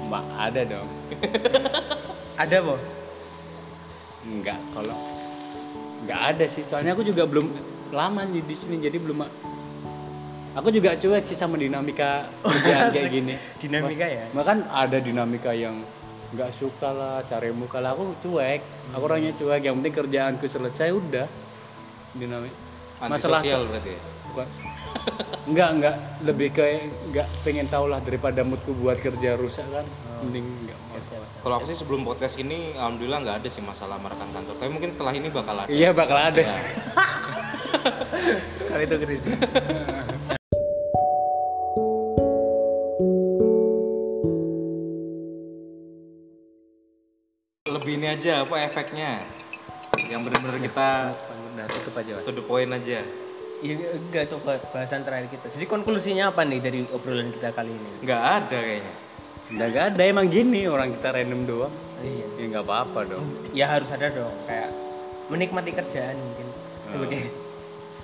Mbak 0.07 0.25
ada 0.39 0.61
dong. 0.63 0.89
Ada 2.35 2.67
boh. 2.67 2.81
Enggak, 4.27 4.59
kalau 4.75 4.99
enggak 6.03 6.21
ada 6.35 6.45
sih. 6.51 6.67
Soalnya 6.67 6.99
aku 6.99 7.07
juga 7.07 7.31
belum 7.31 7.47
lama 7.95 8.27
di 8.27 8.43
di 8.43 8.55
sini 8.59 8.83
jadi 8.83 8.99
belum 8.99 9.23
Aku 10.55 10.71
juga 10.71 10.95
cuek 10.95 11.27
sih 11.27 11.39
sama 11.39 11.59
dinamika 11.59 12.27
kerjaan 12.43 12.91
kayak 12.91 13.11
gini. 13.11 13.35
Dinamika 13.59 14.07
ya. 14.07 14.27
Bahkan 14.35 14.67
ada 14.71 14.99
dinamika 14.99 15.51
yang 15.55 15.83
nggak 16.35 16.51
suka 16.55 16.91
lah, 16.91 17.17
cari 17.27 17.51
muka 17.55 17.79
lah. 17.79 17.95
Aku 17.95 18.15
cuek. 18.23 18.63
Aku 18.95 19.03
orangnya 19.07 19.35
cuek. 19.35 19.63
Yang 19.67 19.75
penting 19.83 19.95
kerjaanku 19.95 20.47
selesai 20.47 20.91
udah. 20.95 21.27
Dinamik. 22.19 22.55
Antisosial 23.03 23.67
berarti 23.67 23.91
ya. 23.95 24.01
bukan. 24.31 24.47
Enggak 25.51 25.69
enggak 25.77 25.97
lebih 26.25 26.49
ke 26.57 26.63
enggak 27.11 27.27
pengen 27.45 27.69
tahu 27.69 27.87
lah 27.93 28.01
daripada 28.01 28.41
moodku 28.41 28.73
buat 28.77 28.99
kerja 28.99 29.37
rusak 29.37 29.67
kan. 29.69 29.87
Mending 30.25 30.47
enggak. 30.65 30.79
Kalau 31.45 31.55
aku 31.61 31.67
sih 31.69 31.77
sebelum 31.77 32.07
podcast 32.09 32.41
ini 32.41 32.73
alhamdulillah 32.79 33.21
nggak 33.23 33.37
ada 33.45 33.49
sih 33.53 33.61
masalah 33.61 34.01
sama 34.01 34.15
rekan 34.15 34.31
kantor. 34.33 34.55
Tapi 34.57 34.71
mungkin 34.73 34.91
setelah 34.95 35.13
ini 35.13 35.29
bakal 35.29 35.57
ada. 35.61 35.69
Iya 35.69 35.91
bakal 35.93 36.17
ada. 36.17 36.41
Ya. 36.41 36.57
Kalau 38.71 38.83
itu 38.83 38.97
keren 38.97 39.19
sih. 39.21 39.35
Lebih 47.69 47.93
ini 48.01 48.07
aja 48.09 48.47
apa 48.47 48.55
efeknya? 48.65 49.29
Yang 50.09 50.21
benar-benar 50.31 50.59
kita 50.63 50.89
Udah 51.55 51.71
tutup 51.71 51.95
aja. 52.03 52.19
To 52.27 52.35
the 52.35 52.43
point 52.43 52.75
aja. 52.75 53.07
Iya 53.65 53.97
enggak 53.97 54.23
itu 54.29 54.37
bah- 54.45 54.61
bahasan 54.77 55.09
terakhir 55.09 55.33
kita. 55.33 55.47
Jadi 55.57 55.65
konklusinya 55.65 56.29
apa 56.29 56.45
nih 56.45 56.61
dari 56.61 56.81
obrolan 56.93 57.33
kita 57.33 57.49
kali 57.57 57.73
ini? 57.73 58.05
Nggak 58.05 58.23
ada 58.23 58.59
kayaknya. 58.61 58.95
Udah 59.45 59.69
gak 59.73 59.85
ada 59.93 60.03
emang 60.05 60.27
gini 60.29 60.69
orang 60.69 60.89
kita 61.01 61.09
random 61.17 61.41
doang. 61.49 61.75
Iya. 62.05 62.27
Ya 62.37 62.45
nggak 62.53 62.65
apa-apa 62.69 63.01
dong. 63.09 63.25
Ya 63.57 63.67
harus 63.73 63.89
ada 63.89 64.13
dong 64.13 64.35
kayak 64.45 64.69
menikmati 65.33 65.73
kerjaan 65.73 66.17
mungkin 66.21 66.47
sebagai 66.93 67.21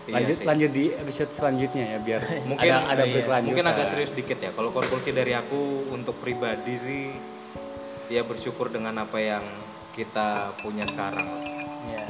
Iya 0.08 0.16
lanjut 0.16 0.36
sih. 0.40 0.46
lanjut 0.48 0.70
di 0.72 0.84
episode 0.96 1.30
selanjutnya 1.36 1.84
ya 1.92 1.98
biar 2.00 2.20
Mungkin 2.50 2.70
ada 2.72 2.78
ada 2.88 3.04
iya. 3.04 3.12
berkelanjutan. 3.20 3.52
Mungkin 3.52 3.66
agak 3.68 3.86
serius 3.86 4.12
dikit 4.16 4.40
ya. 4.40 4.50
Kalau 4.56 4.72
konklusi 4.72 5.12
dari 5.12 5.36
aku 5.36 5.92
untuk 5.92 6.16
pribadi 6.24 6.74
sih 6.80 7.02
ya 8.08 8.24
bersyukur 8.24 8.72
dengan 8.72 8.96
apa 8.96 9.20
yang 9.20 9.44
kita 9.92 10.56
punya 10.64 10.88
sekarang. 10.88 11.28
ya 11.92 12.08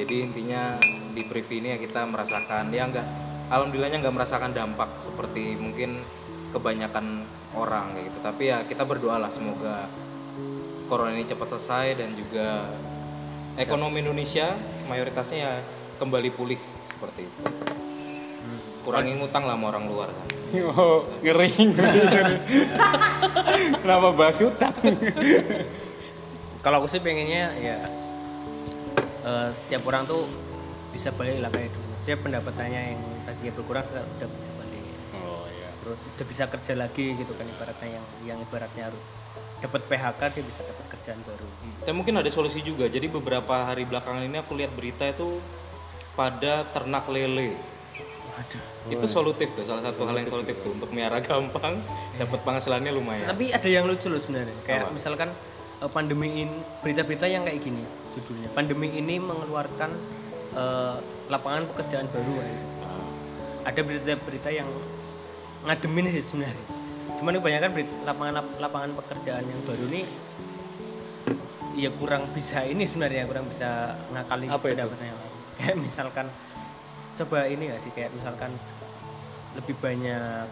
Jadi 0.00 0.24
intinya 0.24 0.80
di 1.20 1.28
Privi 1.28 1.60
ini 1.60 1.76
ya 1.76 1.78
kita 1.78 2.08
merasakan 2.08 2.72
ya 2.72 2.88
enggak 2.88 3.04
alhamdulillahnya 3.52 4.00
nggak 4.00 4.16
merasakan 4.16 4.56
dampak 4.56 4.88
seperti 5.04 5.60
mungkin 5.60 6.00
kebanyakan 6.56 7.28
orang 7.52 7.92
kayak 7.92 8.04
gitu. 8.08 8.18
Tapi 8.24 8.42
ya 8.48 8.58
kita 8.64 8.88
berdoa 8.88 9.20
lah 9.20 9.28
semoga 9.28 9.84
corona 10.88 11.12
ini 11.12 11.28
cepat 11.28 11.54
selesai 11.54 12.00
dan 12.00 12.16
juga 12.16 12.72
ekonomi 13.60 14.00
Indonesia 14.00 14.56
mayoritasnya 14.88 15.38
ya 15.38 15.52
kembali 16.00 16.32
pulih 16.32 16.58
seperti 16.88 17.28
itu. 17.28 17.42
Kurangi 18.80 19.12
ngutang 19.20 19.44
lah 19.44 19.60
sama 19.60 19.76
orang 19.76 19.84
luar 19.92 20.08
kan 20.08 20.26
Oh, 20.74 21.06
ngering. 21.22 21.78
Kenapa 23.84 24.08
bahas 24.10 24.40
utang? 24.42 24.74
kalau 26.60 26.84
aku 26.84 26.88
sih 26.90 27.00
pengennya 27.00 27.54
ya 27.56 27.76
eh, 29.24 29.48
setiap 29.62 29.86
orang 29.88 30.04
tuh 30.04 30.26
bisa 30.90 31.08
balik 31.14 31.38
lah 31.40 31.50
kayak 31.50 31.70
dulu. 31.72 31.92
Setiap 32.02 32.20
pendapatannya 32.26 32.80
yang 32.94 33.00
tadinya 33.24 33.52
berkurang 33.54 33.84
sekarang 33.86 34.10
udah 34.18 34.28
bisa 34.28 34.50
balik. 34.58 34.82
Oh 35.16 35.46
iya. 35.50 35.68
terus 35.80 36.00
udah 36.04 36.26
bisa 36.26 36.44
kerja 36.50 36.72
lagi 36.76 37.06
gitu 37.16 37.32
kan 37.34 37.46
ibaratnya 37.46 37.88
yang 37.88 38.06
yang 38.26 38.38
ibaratnya 38.42 38.92
harus 38.92 39.02
dapat 39.60 39.80
PHK 39.86 40.20
dia 40.34 40.44
bisa 40.44 40.60
dapat 40.64 40.86
kerjaan 40.98 41.20
baru. 41.24 41.46
Dan 41.84 41.92
mungkin 41.96 42.14
ada 42.16 42.30
solusi 42.32 42.64
juga. 42.64 42.88
Jadi 42.88 43.06
beberapa 43.12 43.68
hari 43.68 43.84
belakangan 43.84 44.24
ini 44.24 44.40
aku 44.40 44.56
lihat 44.56 44.72
berita 44.72 45.04
itu 45.08 45.38
pada 46.16 46.64
ternak 46.72 47.06
lele. 47.12 47.54
Waduh. 48.30 48.62
Itu 48.88 49.04
solutif 49.04 49.52
tuh 49.52 49.64
salah 49.68 49.84
satu 49.84 50.08
hal 50.08 50.16
yang 50.16 50.28
solutif 50.32 50.56
tuh 50.64 50.72
untuk 50.72 50.88
miara 50.96 51.20
gampang. 51.26 51.76
Dapat 52.16 52.40
penghasilannya 52.40 52.92
lumayan. 52.92 53.28
Tapi 53.28 53.52
ada 53.52 53.68
yang 53.68 53.84
lucu 53.84 54.08
loh 54.08 54.20
sebenarnya. 54.20 54.56
Kayak 54.64 54.88
Apa? 54.88 54.96
misalkan 54.96 55.28
eh, 55.80 55.90
pandemi 55.92 56.48
ini 56.48 56.58
berita-berita 56.80 57.28
yang 57.28 57.44
kayak 57.44 57.60
gini 57.60 57.84
judulnya. 58.16 58.48
Pandemi 58.56 58.96
ini 58.96 59.20
mengeluarkan 59.20 60.19
eh, 60.56 60.96
lapangan 61.30 61.62
pekerjaan 61.70 62.06
baru 62.10 62.34
ya. 62.42 62.54
ada 63.60 63.80
berita-berita 63.84 64.48
yang 64.48 64.66
ngademin 65.68 66.08
sih 66.16 66.24
sebenarnya. 66.24 66.66
Cuman 67.20 67.36
kebanyakan 67.36 67.70
berita, 67.76 67.92
lapangan 68.08 68.34
lapangan 68.56 68.90
pekerjaan 68.96 69.44
yang 69.44 69.60
baru 69.68 69.84
ini 69.92 70.02
ya 71.76 71.90
kurang 71.94 72.32
bisa 72.34 72.64
ini 72.66 72.88
sebenarnya 72.88 73.28
kurang 73.30 73.46
bisa 73.46 73.94
ngakali 74.10 74.50
Apa 74.50 74.66
yang 74.74 74.90
lain 74.90 75.32
kayak 75.60 75.76
misalkan 75.76 76.26
coba 77.20 77.38
ini 77.46 77.68
gak 77.68 77.80
sih? 77.84 77.92
Kayak 77.92 78.10
misalkan 78.16 78.56
lebih 79.54 79.74
banyak 79.76 80.48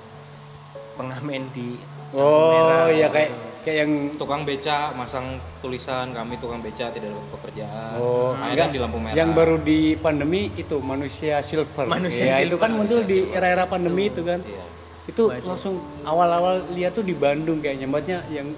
pengamen 1.00 1.48
di 1.56 1.80
Oh 2.12 2.52
merah 2.52 2.88
iya 2.88 3.08
gitu. 3.08 3.36
Kayak 3.68 3.76
kayak 3.76 3.76
yang 3.84 3.92
tukang 4.16 4.42
beca 4.48 4.78
masang 4.96 5.26
tulisan 5.60 6.16
kami 6.16 6.40
tukang 6.40 6.64
beca 6.64 6.88
tidak 6.88 7.12
dapat 7.12 7.28
pekerjaan 7.36 8.00
Oh, 8.00 8.32
akhirnya 8.32 8.64
enggak. 8.64 8.72
di 8.72 8.80
lampu 8.80 8.96
merah 8.96 9.16
Yang 9.20 9.30
baru 9.36 9.56
di 9.60 9.78
pandemi 10.00 10.42
itu 10.56 10.76
manusia 10.80 11.44
silver. 11.44 11.84
Manusia 11.84 12.24
ya, 12.24 12.36
silver, 12.40 12.48
itu 12.48 12.56
kan 12.56 12.70
muncul 12.72 12.98
manusia 13.04 13.12
di 13.12 13.18
era-era 13.28 13.64
pandemi 13.68 14.08
itu 14.08 14.24
kan. 14.24 14.40
Iya. 14.40 14.64
Itu 15.04 15.22
itu. 15.28 15.44
langsung 15.44 15.74
awal-awal 16.00 16.72
lihat 16.72 16.96
tuh 16.96 17.04
di 17.04 17.12
Bandung 17.12 17.60
kayaknya. 17.60 17.84
Mbaknya 17.84 18.24
yang 18.32 18.56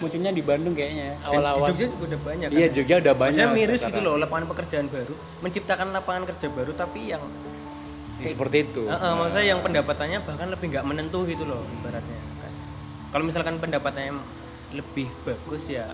munculnya 0.00 0.32
di 0.32 0.40
Bandung 0.40 0.72
kayaknya. 0.72 1.16
Di 1.16 1.24
Awal-awal. 1.28 1.66
Jogja 1.68 1.84
juga 1.84 2.04
udah 2.08 2.20
banyak 2.24 2.48
Iya, 2.48 2.66
kan? 2.66 2.76
Jogja 2.76 2.94
udah 2.96 3.14
banyak. 3.14 3.44
Maksudnya 3.44 3.60
miris 3.60 3.76
sekarang. 3.76 3.92
gitu 3.92 4.00
loh 4.00 4.14
lapangan 4.16 4.44
pekerjaan 4.48 4.86
baru 4.88 5.14
menciptakan 5.44 5.86
lapangan 5.92 6.22
kerja 6.24 6.46
baru 6.48 6.72
tapi 6.72 7.00
yang 7.12 7.24
Ya, 8.18 8.34
seperti 8.34 8.66
itu. 8.66 8.82
Eh, 8.82 8.98
eh, 8.98 9.12
maksudnya 9.14 9.46
yang 9.46 9.60
pendapatannya 9.62 10.18
bahkan 10.26 10.50
lebih 10.50 10.74
nggak 10.74 10.82
menentu 10.82 11.22
gitu 11.22 11.46
loh 11.46 11.62
ibaratnya 11.70 12.18
kan. 12.42 12.52
Kalau 13.14 13.22
misalkan 13.22 13.62
pendapatannya 13.62 14.10
lebih 14.72 15.08
bagus 15.24 15.68
ya 15.68 15.88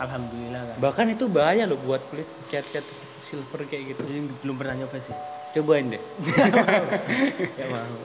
alhamdulillah 0.00 0.62
kan. 0.72 0.76
Bahkan 0.80 1.06
itu 1.16 1.24
bahaya 1.28 1.64
loh 1.68 1.80
buat 1.80 2.00
kulit 2.12 2.28
cat-cat 2.48 2.84
silver 3.28 3.64
kayak 3.68 3.96
gitu. 3.96 4.02
Ini 4.04 4.20
belum 4.44 4.56
pernah 4.56 4.84
nyoba 4.84 4.98
sih. 5.00 5.16
Cobain 5.56 5.88
deh. 5.88 6.02
ya 7.60 7.66
mau. 7.72 7.96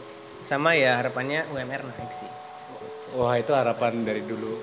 Sama 0.47 0.75
ya 0.75 0.99
harapannya 0.99 1.47
UMR 1.51 1.83
naik 1.87 2.11
sih. 2.15 2.29
Wah, 3.11 3.35
itu 3.35 3.51
harapan 3.51 4.07
dari 4.07 4.23
dulu. 4.23 4.55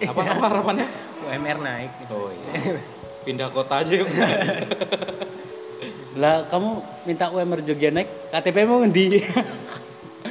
apa 0.10 0.20
apa 0.24 0.46
harapannya 0.48 0.86
UMR 1.28 1.58
naik. 1.60 1.92
oh 2.08 2.32
iya 2.32 2.80
pindah 3.20 3.52
kota 3.52 3.84
aja 3.84 4.00
Lah, 6.16 6.48
kamu 6.50 6.70
minta 7.06 7.30
UMR 7.30 7.62
Jogja 7.62 7.92
naik, 7.94 8.08
KTP 8.34 8.66
mau 8.66 8.82
ngendi? 8.82 9.22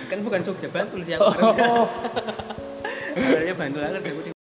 kan 0.10 0.20
bukan 0.26 0.42
Jogja 0.42 0.68
Bantul 0.74 1.06
sih 1.06 1.16
yang 1.16 1.22
kemarin. 1.22 1.70
Oh. 1.70 1.88
Bantul 3.62 3.82
aja 3.86 3.98
saya 4.02 4.39